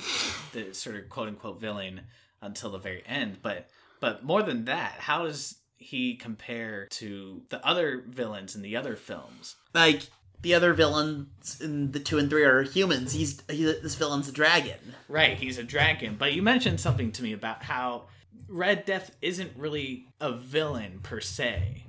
the 0.53 0.73
sort 0.73 0.95
of 0.95 1.09
quote 1.09 1.27
unquote 1.27 1.59
villain 1.59 2.01
until 2.41 2.71
the 2.71 2.77
very 2.77 3.03
end, 3.05 3.39
but 3.41 3.67
but 4.01 4.23
more 4.23 4.43
than 4.43 4.65
that, 4.65 4.95
how 4.99 5.23
does 5.23 5.55
he 5.77 6.15
compare 6.15 6.87
to 6.91 7.41
the 7.49 7.65
other 7.65 8.03
villains 8.09 8.55
in 8.55 8.61
the 8.61 8.75
other 8.75 8.95
films? 8.97 9.55
Like 9.73 10.01
the 10.41 10.53
other 10.53 10.73
villains 10.73 11.61
in 11.61 11.91
the 11.91 11.99
two 11.99 12.17
and 12.17 12.29
three 12.29 12.43
are 12.43 12.63
humans. 12.63 13.13
He's 13.13 13.41
he, 13.49 13.63
this 13.63 13.95
villain's 13.95 14.27
a 14.27 14.31
dragon. 14.33 14.79
Right, 15.07 15.37
he's 15.37 15.57
a 15.57 15.63
dragon. 15.63 16.17
But 16.19 16.33
you 16.33 16.41
mentioned 16.41 16.79
something 16.81 17.11
to 17.13 17.23
me 17.23 17.31
about 17.33 17.63
how 17.63 18.07
Red 18.47 18.85
Death 18.85 19.15
isn't 19.21 19.51
really 19.55 20.07
a 20.19 20.33
villain 20.33 20.99
per 21.01 21.21
se. 21.21 21.85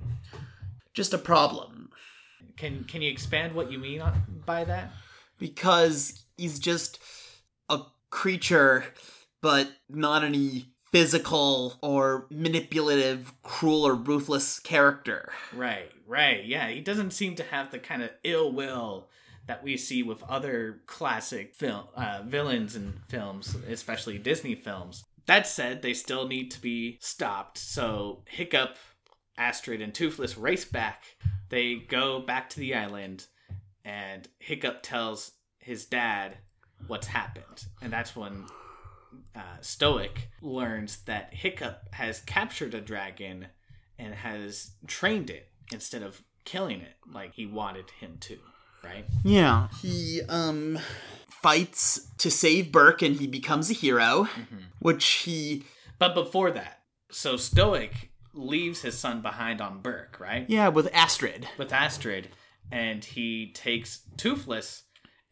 Just 0.93 1.13
a 1.13 1.17
problem 1.17 1.89
Can 2.57 2.83
can 2.85 3.01
you 3.01 3.11
expand 3.11 3.53
what 3.53 3.71
you 3.71 3.79
mean 3.79 4.01
on, 4.01 4.13
by 4.45 4.63
that? 4.63 4.91
because 5.39 6.23
he's 6.37 6.57
just 6.59 6.99
a 7.69 7.79
creature, 8.11 8.85
but 9.41 9.67
not 9.89 10.23
any 10.23 10.67
physical 10.93 11.79
or 11.81 12.27
manipulative, 12.29 13.33
cruel 13.41 13.85
or 13.85 13.95
ruthless 13.95 14.59
character. 14.59 15.33
Right, 15.51 15.89
right. 16.05 16.45
Yeah, 16.45 16.69
he 16.69 16.81
doesn't 16.81 17.11
seem 17.11 17.33
to 17.35 17.43
have 17.43 17.71
the 17.71 17.79
kind 17.79 18.03
of 18.03 18.11
ill 18.23 18.51
will 18.51 19.09
that 19.47 19.63
we 19.63 19.75
see 19.75 20.03
with 20.03 20.21
other 20.29 20.81
classic 20.85 21.55
film 21.55 21.85
uh, 21.95 22.21
villains 22.23 22.75
in 22.75 22.93
films, 23.07 23.57
especially 23.67 24.19
Disney 24.19 24.53
films. 24.53 25.03
That 25.25 25.47
said, 25.47 25.81
they 25.81 25.95
still 25.95 26.27
need 26.27 26.51
to 26.51 26.61
be 26.61 26.99
stopped. 27.01 27.57
So 27.57 28.23
Hiccup, 28.27 28.77
Astrid, 29.35 29.81
and 29.81 29.95
Toothless 29.95 30.37
race 30.37 30.63
back. 30.63 31.05
They 31.49 31.75
go 31.75 32.19
back 32.19 32.51
to 32.51 32.59
the 32.59 32.75
island, 32.75 33.25
and 33.83 34.27
Hiccup 34.37 34.83
tells 34.83 35.31
his 35.57 35.85
dad 35.85 36.37
what's 36.85 37.07
happened, 37.07 37.65
and 37.81 37.91
that's 37.91 38.15
when 38.15 38.45
uh, 39.35 39.57
Stoic 39.61 40.29
learns 40.41 40.99
that 41.05 41.33
Hiccup 41.33 41.93
has 41.93 42.19
captured 42.21 42.73
a 42.73 42.81
dragon 42.81 43.47
and 43.97 44.13
has 44.13 44.71
trained 44.87 45.29
it 45.29 45.49
instead 45.71 46.03
of 46.03 46.21
killing 46.45 46.81
it 46.81 46.95
like 47.11 47.33
he 47.33 47.45
wanted 47.45 47.89
him 47.99 48.17
to, 48.21 48.37
right? 48.83 49.05
Yeah. 49.23 49.67
He 49.81 50.21
um 50.27 50.79
fights 51.29 52.07
to 52.17 52.31
save 52.31 52.71
Berk 52.71 53.01
and 53.01 53.15
he 53.17 53.27
becomes 53.27 53.69
a 53.69 53.73
hero, 53.73 54.27
which 54.79 55.05
he 55.05 55.63
But 55.99 56.13
before 56.13 56.51
that, 56.51 56.79
so 57.11 57.37
Stoic 57.37 58.11
leaves 58.33 58.81
his 58.81 58.97
son 58.97 59.21
behind 59.21 59.61
on 59.61 59.81
Berk, 59.81 60.17
right? 60.19 60.45
yeah, 60.49 60.69
with 60.69 60.89
Astrid. 60.93 61.47
With 61.57 61.71
Astrid, 61.71 62.29
and 62.71 63.03
he 63.03 63.51
takes 63.53 64.01
Toothless 64.17 64.83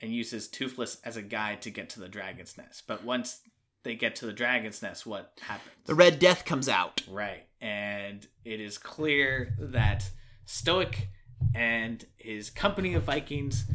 and 0.01 0.13
uses 0.13 0.47
Toothless 0.47 0.97
as 1.03 1.17
a 1.17 1.21
guide 1.21 1.61
to 1.63 1.69
get 1.71 1.89
to 1.91 1.99
the 1.99 2.09
dragon's 2.09 2.57
nest. 2.57 2.83
But 2.87 3.03
once 3.03 3.39
they 3.83 3.95
get 3.95 4.15
to 4.17 4.25
the 4.25 4.33
dragon's 4.33 4.81
nest, 4.81 5.05
what 5.05 5.33
happens? 5.41 5.71
The 5.85 5.95
Red 5.95 6.19
Death 6.19 6.45
comes 6.45 6.69
out. 6.69 7.01
Right. 7.09 7.45
And 7.59 8.25
it 8.45 8.59
is 8.59 8.77
clear 8.77 9.55
that 9.59 10.09
Stoic 10.45 11.07
and 11.55 12.03
his 12.17 12.49
company 12.49 12.93
of 12.93 13.03
Vikings 13.03 13.65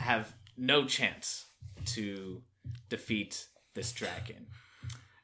have 0.00 0.34
no 0.56 0.84
chance 0.86 1.46
to 1.86 2.42
defeat 2.88 3.46
this 3.74 3.92
dragon. 3.92 4.46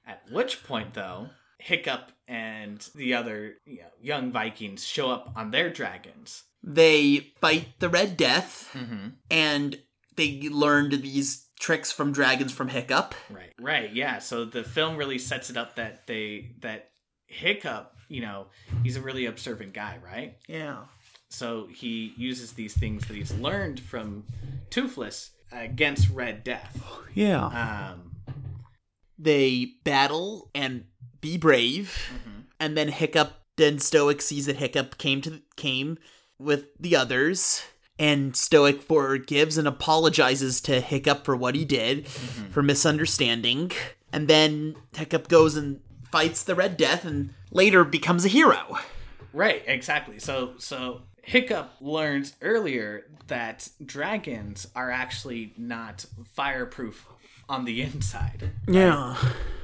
At 0.06 0.22
which 0.30 0.62
point, 0.64 0.94
though, 0.94 1.28
Hiccup 1.58 2.12
and 2.28 2.86
the 2.94 3.14
other 3.14 3.54
you 3.64 3.78
know, 3.78 3.88
young 4.00 4.30
Vikings 4.30 4.84
show 4.84 5.10
up 5.10 5.32
on 5.36 5.50
their 5.50 5.70
dragons. 5.70 6.44
They 6.62 7.32
fight 7.40 7.68
the 7.78 7.88
Red 7.88 8.16
Death 8.16 8.70
Mm-hmm. 8.74 9.08
and 9.30 9.78
they 10.16 10.48
learned 10.50 10.92
these 11.02 11.48
tricks 11.62 11.92
from 11.92 12.12
dragons 12.12 12.52
from 12.52 12.68
Hiccup. 12.68 13.14
Right. 13.30 13.52
Right. 13.58 13.92
Yeah. 13.94 14.18
So 14.18 14.44
the 14.44 14.64
film 14.64 14.96
really 14.96 15.18
sets 15.18 15.48
it 15.48 15.56
up 15.56 15.76
that 15.76 16.06
they 16.08 16.50
that 16.60 16.90
Hiccup, 17.28 17.94
you 18.08 18.20
know, 18.20 18.48
he's 18.82 18.96
a 18.96 19.00
really 19.00 19.26
observant 19.26 19.72
guy, 19.72 19.98
right? 20.04 20.36
Yeah. 20.48 20.78
So 21.30 21.68
he 21.72 22.12
uses 22.18 22.52
these 22.52 22.76
things 22.76 23.06
that 23.06 23.14
he's 23.14 23.32
learned 23.32 23.80
from 23.80 24.24
Toothless 24.70 25.30
against 25.52 26.10
Red 26.10 26.44
Death. 26.44 26.82
Yeah. 27.14 27.46
Um, 27.46 28.16
They 29.18 29.74
battle 29.84 30.50
and 30.54 30.84
be 31.20 31.38
brave, 31.38 32.10
and 32.58 32.76
then 32.76 32.88
Hiccup 32.88 33.34
then 33.56 33.78
Stoic 33.78 34.20
sees 34.20 34.46
that 34.46 34.56
Hiccup 34.56 34.98
came 34.98 35.20
to 35.22 35.40
came 35.56 35.96
with 36.38 36.66
the 36.80 36.96
others. 36.96 37.62
And 37.98 38.34
Stoic 38.36 38.82
forgives 38.82 39.58
and 39.58 39.68
apologizes 39.68 40.60
to 40.62 40.80
Hiccup 40.80 41.24
for 41.24 41.36
what 41.36 41.54
he 41.54 41.64
did, 41.64 42.06
mm-hmm. 42.06 42.50
for 42.50 42.62
misunderstanding. 42.62 43.70
And 44.12 44.28
then 44.28 44.76
Hiccup 44.94 45.28
goes 45.28 45.56
and 45.56 45.80
fights 46.10 46.42
the 46.42 46.54
Red 46.54 46.76
Death 46.76 47.04
and 47.04 47.34
later 47.50 47.84
becomes 47.84 48.24
a 48.24 48.28
hero. 48.28 48.78
right, 49.32 49.62
exactly. 49.66 50.18
So 50.18 50.54
so 50.58 51.02
Hiccup 51.22 51.72
learns 51.80 52.34
earlier 52.42 53.06
that 53.28 53.68
dragons 53.84 54.66
are 54.74 54.90
actually 54.90 55.54
not 55.56 56.04
fireproof 56.34 57.06
on 57.48 57.64
the 57.64 57.82
inside. 57.82 58.50
Yeah. 58.66 59.16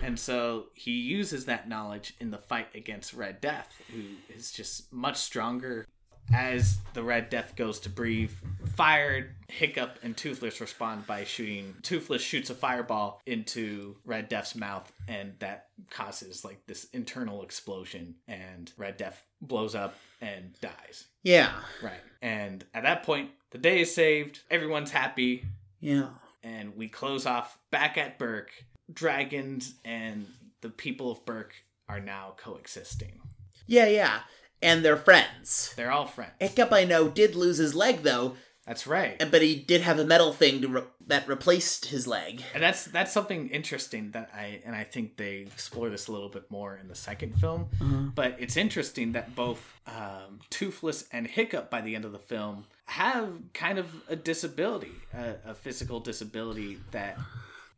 And 0.02 0.18
so 0.18 0.66
he 0.74 0.92
uses 0.92 1.46
that 1.46 1.68
knowledge 1.68 2.14
in 2.20 2.30
the 2.30 2.38
fight 2.38 2.68
against 2.74 3.14
Red 3.14 3.40
Death, 3.40 3.80
who 3.92 4.02
is 4.34 4.52
just 4.52 4.92
much 4.92 5.16
stronger. 5.16 5.86
As 6.34 6.78
the 6.92 7.02
Red 7.02 7.30
Death 7.30 7.56
goes 7.56 7.80
to 7.80 7.88
breathe, 7.90 8.32
fired, 8.76 9.30
Hiccup 9.48 9.98
and 10.02 10.14
Toothless 10.16 10.60
respond 10.60 11.06
by 11.06 11.24
shooting. 11.24 11.74
Toothless 11.82 12.20
shoots 12.22 12.50
a 12.50 12.54
fireball 12.54 13.20
into 13.26 13.96
Red 14.04 14.28
Death's 14.28 14.54
mouth, 14.54 14.92
and 15.08 15.32
that 15.38 15.68
causes 15.90 16.44
like 16.44 16.66
this 16.66 16.84
internal 16.92 17.42
explosion, 17.42 18.16
and 18.28 18.70
Red 18.76 18.98
Death 18.98 19.24
blows 19.40 19.74
up 19.74 19.94
and 20.20 20.52
dies. 20.60 21.06
Yeah. 21.22 21.52
Right. 21.82 22.00
And 22.20 22.64
at 22.74 22.82
that 22.82 23.04
point, 23.04 23.30
the 23.50 23.58
day 23.58 23.80
is 23.80 23.94
saved, 23.94 24.40
everyone's 24.50 24.90
happy, 24.90 25.44
Yeah. 25.80 26.10
and 26.42 26.76
we 26.76 26.88
close 26.88 27.24
off 27.24 27.58
back 27.70 27.96
at 27.96 28.18
Berk. 28.18 28.50
Dragons 28.92 29.74
and 29.84 30.26
the 30.60 30.70
people 30.70 31.10
of 31.10 31.24
Berk 31.24 31.54
are 31.88 32.00
now 32.00 32.34
coexisting. 32.36 33.20
Yeah, 33.66 33.86
yeah. 33.86 34.20
And 34.62 34.84
they're 34.84 34.96
friends. 34.96 35.72
They're 35.76 35.90
all 35.92 36.06
friends. 36.06 36.32
Hiccup, 36.40 36.72
I 36.72 36.84
know, 36.84 37.08
did 37.08 37.34
lose 37.36 37.58
his 37.58 37.74
leg 37.74 38.02
though, 38.02 38.34
That's 38.66 38.86
right. 38.86 39.16
and- 39.20 39.30
but 39.30 39.40
he 39.42 39.54
did 39.54 39.82
have 39.82 39.98
a 39.98 40.04
metal 40.04 40.32
thing 40.32 40.60
to 40.62 40.68
re- 40.68 40.82
that 41.06 41.26
replaced 41.28 41.86
his 41.86 42.06
leg. 42.06 42.42
And 42.52 42.62
that's 42.62 42.84
that's 42.84 43.12
something 43.12 43.48
interesting 43.48 44.10
that 44.10 44.30
I 44.34 44.60
and 44.66 44.74
I 44.76 44.84
think 44.84 45.16
they 45.16 45.38
explore 45.38 45.88
this 45.90 46.08
a 46.08 46.12
little 46.12 46.28
bit 46.28 46.50
more 46.50 46.76
in 46.76 46.88
the 46.88 46.94
second 46.94 47.40
film. 47.40 47.68
But 48.14 48.36
it's 48.38 48.56
interesting 48.56 49.12
that 49.12 49.34
both 49.34 49.60
um, 49.86 50.40
Toothless 50.50 51.04
and 51.12 51.26
Hiccup 51.26 51.70
by 51.70 51.80
the 51.80 51.94
end 51.94 52.04
of 52.04 52.12
the 52.12 52.18
film 52.18 52.66
have 52.86 53.30
kind 53.54 53.78
of 53.78 53.86
a 54.08 54.16
disability, 54.16 54.92
a, 55.14 55.50
a 55.50 55.54
physical 55.54 56.00
disability 56.00 56.78
that 56.90 57.16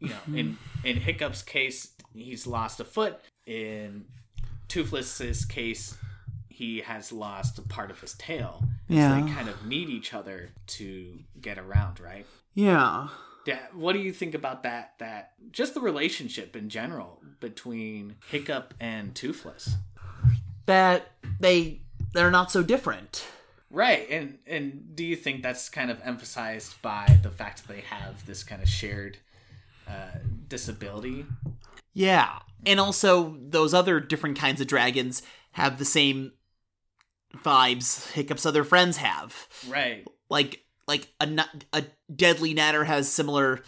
you 0.01 0.09
know 0.09 0.35
in 0.37 0.57
in 0.85 0.97
Hiccup's 0.97 1.43
case 1.43 1.93
he's 2.15 2.47
lost 2.47 2.81
a 2.81 2.85
foot. 2.85 3.21
In 3.47 4.07
Toothless's 4.69 5.45
case, 5.45 5.97
he 6.61 6.81
has 6.83 7.11
lost 7.11 7.59
a 7.59 7.63
part 7.63 7.91
of 7.91 7.99
his 8.01 8.13
tail. 8.15 8.63
So 8.89 8.95
Yeah. 8.95 9.15
they 9.19 9.33
kind 9.33 9.49
of 9.49 9.65
need 9.65 9.89
each 9.89 10.13
other 10.13 10.51
to 10.79 11.19
get 11.41 11.57
around, 11.59 11.99
right? 12.01 12.27
Yeah. 12.55 13.09
Yeah, 13.47 13.61
what 13.73 13.95
do 13.95 13.99
you 14.01 14.13
think 14.13 14.35
about 14.35 14.63
that? 14.65 14.93
That 14.99 15.33
just 15.53 15.73
the 15.73 15.81
relationship 15.81 16.55
in 16.55 16.69
general 16.69 17.23
between 17.41 18.17
Hiccup 18.31 18.75
and 18.79 19.15
Toothless, 19.15 19.77
That 20.67 21.13
they 21.41 21.81
they're 22.13 22.31
not 22.31 22.51
so 22.51 22.63
different. 22.63 23.25
right? 23.71 24.07
And 24.11 24.39
and 24.47 24.95
do 24.95 25.03
you 25.05 25.17
think 25.17 25.43
that's 25.43 25.71
kind 25.71 25.91
of 25.91 25.99
emphasized 26.05 26.83
by 26.83 27.19
the 27.23 27.31
fact 27.31 27.63
that 27.67 27.69
they 27.75 27.81
have 27.83 28.27
this 28.27 28.45
kind 28.45 28.61
of 28.63 28.69
shared 28.69 29.17
uh, 29.89 30.19
disability? 30.49 31.25
Yeah. 31.95 32.41
And 32.67 32.79
also 32.79 33.37
those 33.41 33.73
other 33.73 33.99
different 34.01 34.39
kinds 34.39 34.61
of 34.61 34.67
dragons 34.67 35.23
have 35.53 35.79
the 35.79 35.85
same 35.85 36.33
vibes 37.39 38.11
Hiccup's 38.13 38.47
other 38.47 38.65
friends 38.65 38.97
have. 38.99 39.49
Right. 39.69 40.07
Like 40.29 40.65
like 40.87 41.09
a 41.21 41.45
a 41.73 41.85
Deadly 42.15 42.55
Nadder 42.55 42.87
has 42.87 43.11
similar 43.11 43.63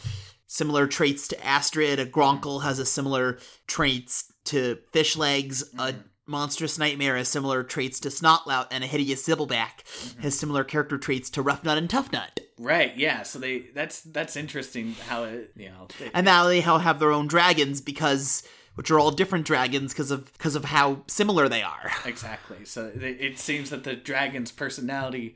similar 0.47 0.87
traits 0.87 1.29
to 1.29 1.47
Astrid, 1.47 1.99
a 1.99 2.07
Gronkle 2.07 2.63
has 2.63 2.79
a 2.79 2.85
similar 2.87 3.39
traits 3.67 4.31
to 4.45 4.79
Fishlegs, 4.93 5.63
a 5.75 5.93
mm-hmm. 5.93 5.99
Monstrous 6.27 6.79
Nightmare 6.79 7.17
has 7.17 7.29
similar 7.29 7.63
traits 7.63 7.99
to 8.01 8.09
Snotlout, 8.09 8.67
and 8.71 8.85
a 8.85 8.87
Hideous 8.87 9.27
Zippleback 9.27 9.83
mm-hmm. 9.85 10.23
has 10.23 10.39
similar 10.39 10.63
character 10.63 10.99
traits 10.99 11.31
to 11.31 11.43
Ruffnut 11.43 11.79
and 11.79 11.89
Tuffnut. 11.89 12.41
Right. 12.59 12.97
Yeah. 12.97 13.23
So 13.23 13.39
they 13.39 13.67
that's 13.75 14.03
that's 14.03 14.37
interesting 14.37 14.95
how 15.09 15.25
it 15.25 15.53
you 15.57 15.69
know 15.69 15.89
they, 15.99 16.11
And 16.15 16.25
now 16.25 16.47
they 16.47 16.61
ha- 16.61 16.79
have 16.79 16.99
their 16.99 17.13
own 17.13 17.27
dragons 17.27 17.81
because, 17.81 18.43
which 18.75 18.91
are 18.91 18.99
all 18.99 19.11
different 19.11 19.45
dragons 19.47 19.93
because 19.93 20.11
of 20.11 20.33
because 20.33 20.55
of 20.57 20.65
how 20.67 21.03
similar 21.07 21.49
they 21.49 21.63
are. 21.63 21.91
exactly. 22.05 22.65
So 22.65 22.91
it, 22.95 23.39
seems 23.39 23.71
that 23.71 23.85
the 23.85 23.95
dragon's 23.95 24.51
personality 24.53 25.35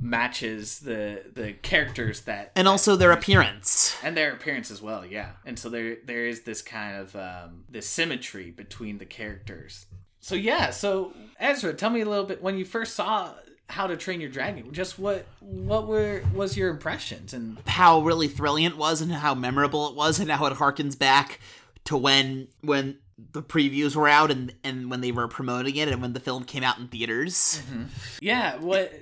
matches 0.00 0.80
the 0.80 1.22
the 1.34 1.52
characters 1.54 2.22
that 2.22 2.52
And 2.54 2.68
also 2.68 2.94
their 2.96 3.10
appearance. 3.12 3.96
and 4.02 4.16
their 4.16 4.32
appearance 4.32 4.70
as 4.70 4.80
well 4.80 5.04
yeah 5.04 5.30
and 5.44 5.58
so 5.58 5.68
there 5.68 5.96
there 6.04 6.24
is 6.24 6.42
this 6.42 6.62
kind 6.62 6.96
of 6.96 7.16
um 7.16 7.64
this 7.68 7.88
symmetry 7.88 8.52
between 8.52 8.98
the 8.98 9.04
characters 9.04 9.86
so 10.20 10.36
yeah 10.36 10.70
so 10.70 11.12
ezra 11.40 11.74
tell 11.74 11.90
me 11.90 12.00
a 12.00 12.08
little 12.08 12.24
bit 12.26 12.40
when 12.40 12.56
you 12.56 12.64
first 12.64 12.94
saw 12.94 13.32
how 13.68 13.88
to 13.88 13.96
train 13.96 14.20
your 14.20 14.30
dragon 14.30 14.72
just 14.72 15.00
what 15.00 15.26
what 15.40 15.88
were 15.88 16.22
was 16.32 16.56
your 16.56 16.70
impressions 16.70 17.34
and 17.34 17.58
how 17.66 18.00
really 18.00 18.28
thrilling 18.28 18.62
it 18.64 18.76
was 18.76 19.00
and 19.00 19.10
how 19.10 19.34
memorable 19.34 19.88
it 19.88 19.96
was 19.96 20.20
and 20.20 20.30
how 20.30 20.46
it 20.46 20.54
harkens 20.54 20.96
back 20.96 21.40
to 21.88 21.96
when 21.96 22.48
when 22.60 22.98
the 23.32 23.42
previews 23.42 23.96
were 23.96 24.08
out 24.08 24.30
and 24.30 24.54
and 24.62 24.90
when 24.90 25.00
they 25.00 25.10
were 25.12 25.26
promoting 25.28 25.76
it 25.76 25.88
and 25.88 26.00
when 26.02 26.12
the 26.12 26.20
film 26.20 26.44
came 26.44 26.62
out 26.62 26.78
in 26.78 26.88
theaters. 26.88 27.62
Mm-hmm. 27.70 27.84
yeah 28.20 28.56
what 28.58 28.92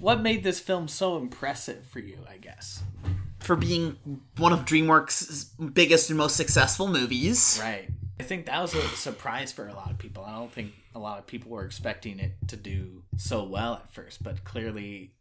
what 0.00 0.20
made 0.20 0.42
this 0.44 0.60
film 0.60 0.88
so 0.88 1.16
impressive 1.16 1.84
for 1.86 1.98
you 2.00 2.18
i 2.28 2.36
guess 2.36 2.82
For 3.40 3.56
being 3.56 3.96
one 4.38 4.52
of 4.52 4.64
DreamWorks' 4.64 5.50
biggest 5.74 6.10
and 6.10 6.16
most 6.18 6.36
successful 6.36 6.86
movies. 6.88 7.58
right 7.62 7.88
i 8.20 8.22
think 8.22 8.46
that 8.46 8.60
was 8.62 8.74
a 8.74 8.82
surprise 8.90 9.52
for 9.52 9.66
a 9.68 9.74
lot 9.74 9.90
of 9.90 9.98
people 9.98 10.24
i 10.24 10.32
don't 10.34 10.52
think 10.52 10.72
a 10.94 10.98
lot 10.98 11.18
of 11.18 11.26
people 11.26 11.50
were 11.50 11.64
expecting 11.64 12.18
it 12.18 12.32
to 12.48 12.56
do 12.56 13.02
so 13.18 13.44
well 13.44 13.74
at 13.74 13.92
first 13.92 14.22
but 14.22 14.44
clearly 14.44 15.12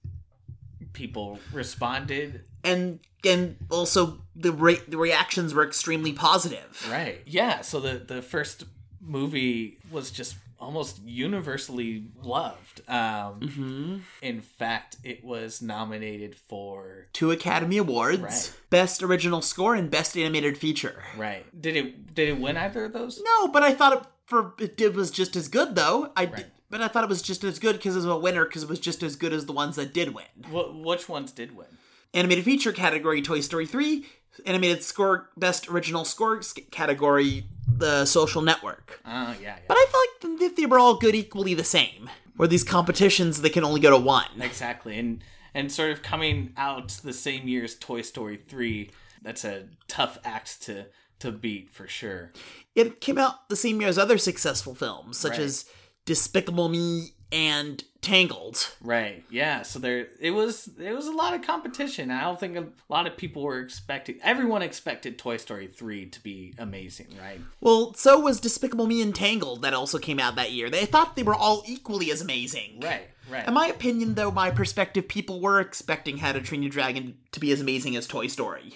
people 0.94 1.40
responded 1.54 2.44
And 2.64 3.00
and 3.24 3.58
also 3.70 4.22
the 4.36 4.52
re- 4.52 4.82
the 4.88 4.98
reactions 4.98 5.54
were 5.54 5.66
extremely 5.66 6.14
positive. 6.14 6.88
Right. 6.92 7.22
Yeah. 7.26 7.62
So 7.62 7.80
the 7.80 7.98
the 7.98 8.22
first 8.22 8.66
movie 9.02 9.78
was 9.92 10.12
just 10.12 10.36
almost 10.60 11.02
universally 11.04 12.06
loved. 12.24 12.82
Um, 12.88 13.40
Mm-hmm. 13.42 13.98
In 14.22 14.42
fact, 14.42 14.98
it 15.04 15.24
was 15.24 15.62
nominated 15.62 16.36
for. 16.36 17.08
Two 17.14 17.32
Academy 17.32 17.78
Awards, 17.78 18.20
Right. 18.22 18.54
Best 18.70 19.04
Original 19.04 19.42
Score 19.42 19.76
and 19.76 19.92
Best 19.92 20.18
Animated 20.18 20.58
Feature. 20.58 21.04
Right. 21.18 21.46
Did 21.60 21.76
it 21.76 22.16
did 22.16 22.30
it 22.30 22.40
win 22.40 22.58
either 22.58 22.86
of 22.86 22.94
those? 22.94 23.22
No, 23.24 23.48
but 23.50 23.64
I 23.64 23.74
thought 23.74 23.94
it 23.94 24.04
for 24.26 24.54
it 24.60 24.76
did 24.78 24.96
was 24.96 25.12
just 25.12 25.36
as 25.36 25.48
good 25.50 25.76
though. 25.76 26.12
I 26.16 26.26
Right. 26.26 26.46
But 26.78 26.84
I 26.84 26.88
thought 26.90 27.04
it 27.04 27.10
was 27.10 27.22
just 27.22 27.44
as 27.44 27.60
good 27.60 27.78
because 27.78 27.96
it 27.96 28.00
was 28.00 28.06
a 28.06 28.18
winner 28.18 28.46
because 28.46 28.64
it 28.64 28.70
was 28.70 28.80
just 28.80 29.02
as 29.04 29.16
good 29.16 29.32
as 29.34 29.46
the 29.46 29.54
ones 29.54 29.76
that 29.78 29.94
did 29.94 30.14
win. 30.14 30.26
Wh- 30.52 30.76
which 30.86 31.08
ones 31.08 31.32
did 31.32 31.56
win? 31.56 31.68
Animated 32.14 32.46
feature 32.46 32.72
category 32.72 33.22
Toy 33.22 33.40
Story 33.42 33.66
3, 33.66 34.06
animated 34.46 34.84
score 34.84 35.30
best 35.38 35.70
original 35.70 36.06
score 36.06 36.42
category 36.72 37.46
The 37.68 38.06
Social 38.06 38.42
Network. 38.42 39.00
Oh 39.06 39.10
yeah, 39.10 39.36
yeah. 39.42 39.58
But 39.68 39.78
I 39.78 39.86
feel 39.90 40.32
like 40.34 40.40
they- 40.40 40.62
they 40.62 40.66
were 40.66 40.80
all 40.80 40.96
good 40.98 41.16
equally 41.16 41.54
the 41.54 41.64
same. 41.64 42.10
Where 42.36 42.48
these 42.48 42.64
competitions 42.66 43.42
they 43.42 43.50
can 43.50 43.64
only 43.64 43.80
go 43.80 43.90
to 43.92 43.98
one. 43.98 44.42
Exactly. 44.42 44.98
And 45.00 45.24
and 45.54 45.72
sort 45.72 45.92
of 45.92 46.02
coming 46.04 46.52
out 46.58 46.90
the 47.04 47.14
same 47.14 47.48
year 47.48 47.64
as 47.64 47.76
Toy 47.76 48.02
Story 48.02 48.38
three. 48.48 48.92
That's 49.22 49.46
a 49.46 49.68
tough 49.88 50.18
act 50.26 50.62
to 50.64 50.88
to 51.20 51.32
beat 51.32 51.70
for 51.72 51.88
sure. 51.88 52.34
It 52.76 53.00
came 53.00 53.18
out 53.18 53.48
the 53.50 53.56
same 53.56 53.80
year 53.80 53.90
as 53.90 53.98
other 53.98 54.18
successful 54.18 54.76
films 54.76 55.18
such 55.18 55.32
Right. 55.38 55.40
as 55.42 55.66
Despicable 56.06 56.70
Me 56.70 57.10
and 57.32 57.84
Tangled. 58.02 58.72
Right. 58.82 59.24
Yeah. 59.32 59.64
So 59.64 59.80
there, 59.80 60.08
it 60.20 60.30
was. 60.30 60.70
It 60.80 60.94
was 60.94 61.08
a 61.08 61.12
lot 61.12 61.34
of 61.34 61.42
competition. 61.42 62.12
I 62.12 62.22
don't 62.22 62.40
think 62.40 62.56
a 62.56 62.68
lot 62.88 63.08
of 63.08 63.18
people 63.18 63.42
were 63.42 63.60
expecting. 63.60 64.20
Everyone 64.22 64.62
expected 64.62 65.18
Toy 65.18 65.38
Story 65.38 65.66
three 65.68 66.06
to 66.06 66.22
be 66.22 66.54
amazing, 66.60 67.08
right? 67.20 67.42
Well, 67.62 67.96
so 67.96 68.20
was 68.20 68.40
Despicable 68.40 68.86
Me 68.86 69.02
and 69.02 69.16
Tangled 69.16 69.64
that 69.64 69.74
also 69.74 69.98
came 69.98 70.20
out 70.20 70.36
that 70.36 70.52
year. 70.52 70.70
They 70.70 70.86
thought 70.86 71.16
they 71.16 71.24
were 71.24 71.34
all 71.34 71.64
equally 71.66 72.12
as 72.12 72.22
amazing. 72.22 72.82
Right. 72.84 73.10
Right. 73.28 73.48
In 73.48 73.56
my 73.56 73.66
opinion, 73.68 74.14
though, 74.14 74.30
my 74.30 74.52
perspective, 74.52 75.08
people 75.08 75.42
were 75.42 75.60
expecting 75.60 76.20
How 76.20 76.32
to 76.32 76.42
Train 76.42 76.62
Your 76.62 76.70
Dragon 76.70 77.18
to 77.32 77.40
be 77.40 77.52
as 77.52 77.60
amazing 77.60 77.96
as 77.96 78.06
Toy 78.06 78.28
Story. 78.28 78.76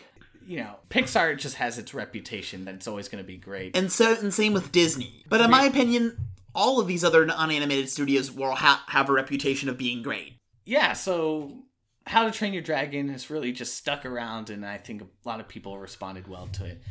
you 0.50 0.58
know, 0.58 0.78
Pixar 0.89 1.38
just 1.38 1.58
has 1.58 1.78
its 1.78 1.94
reputation 1.94 2.65
that 2.65 2.74
it's 2.74 2.88
always 2.88 3.08
going 3.08 3.24
to 3.24 3.28
be 3.28 3.38
great. 3.38 3.78
And 3.78 3.92
so, 3.92 4.18
and 4.20 4.34
same 4.34 4.54
with 4.54 4.72
Disney. 4.72 5.24
But 5.30 5.42
in 5.42 5.52
my 5.52 5.65
opinion, 5.65 6.18
all 6.60 6.80
of 6.80 6.86
these 6.88 7.04
other 7.04 7.26
non-animated 7.26 7.89
studios 7.89 8.32
will 8.32 8.54
ha- 8.56 8.84
have 8.88 9.10
a 9.10 9.13
reputation 9.13 9.69
of 9.69 9.78
being 9.78 10.04
great. 10.04 10.34
yeah. 10.65 10.93
So, 10.93 11.63
How 12.06 12.26
to 12.26 12.32
Train 12.32 12.54
Your 12.54 12.62
Dragon 12.63 13.10
has 13.10 13.30
really 13.30 13.52
just 13.52 13.76
stuck 13.76 14.06
around, 14.06 14.50
and 14.50 14.65
I 14.65 14.78
think 14.78 15.02
a 15.02 15.08
lot 15.30 15.39
of 15.39 15.48
people 15.48 15.78
responded 15.78 16.28
well 16.28 16.48
to 16.54 16.65
it. 16.65 16.82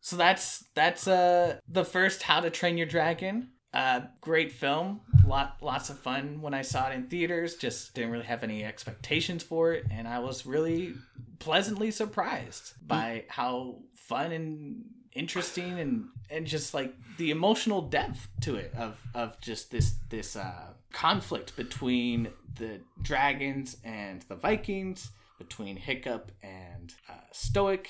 So 0.00 0.16
that's 0.16 0.64
that's 0.74 1.08
uh 1.08 1.58
the 1.68 1.84
first 1.84 2.22
How 2.22 2.40
to 2.40 2.50
Train 2.50 2.76
Your 2.78 2.86
Dragon. 2.86 3.50
Uh, 3.74 4.00
great 4.20 4.50
film. 4.52 5.00
Lot 5.26 5.58
lots 5.60 5.90
of 5.90 5.98
fun 5.98 6.40
when 6.40 6.54
I 6.54 6.62
saw 6.62 6.88
it 6.88 6.94
in 6.94 7.06
theaters. 7.08 7.56
Just 7.56 7.94
didn't 7.94 8.10
really 8.10 8.24
have 8.24 8.42
any 8.42 8.64
expectations 8.64 9.42
for 9.42 9.72
it, 9.74 9.84
and 9.90 10.08
I 10.08 10.18
was 10.20 10.46
really 10.46 10.94
pleasantly 11.38 11.90
surprised 11.90 12.72
by 12.86 13.24
how 13.28 13.80
fun 13.94 14.32
and 14.32 14.84
interesting 15.18 15.78
and 15.78 16.06
and 16.30 16.46
just 16.46 16.74
like 16.74 16.94
the 17.16 17.30
emotional 17.30 17.82
depth 17.82 18.28
to 18.40 18.56
it 18.56 18.72
of 18.76 18.98
of 19.14 19.40
just 19.40 19.70
this 19.70 19.96
this 20.10 20.36
uh 20.36 20.72
conflict 20.92 21.56
between 21.56 22.28
the 22.58 22.80
dragons 23.02 23.76
and 23.84 24.22
the 24.22 24.34
vikings 24.34 25.10
between 25.38 25.76
hiccup 25.76 26.32
and 26.42 26.94
uh, 27.08 27.12
stoic 27.32 27.88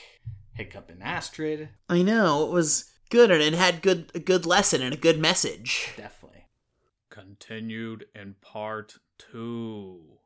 hiccup 0.55 0.91
and 0.91 1.03
astrid 1.03 1.69
I 1.89 2.03
know 2.03 2.47
it 2.47 2.53
was 2.53 2.91
good 3.11 3.31
and 3.31 3.43
it 3.43 3.55
had 3.55 3.83
good 3.83 4.11
a 4.15 4.19
good 4.19 4.47
lesson 4.47 4.83
and 4.83 4.93
a 4.95 4.99
good 4.99 5.19
message. 5.19 5.93
definitely 5.97 6.47
Continued 7.11 8.07
in 8.15 8.37
part 8.41 8.95
two. 9.19 10.18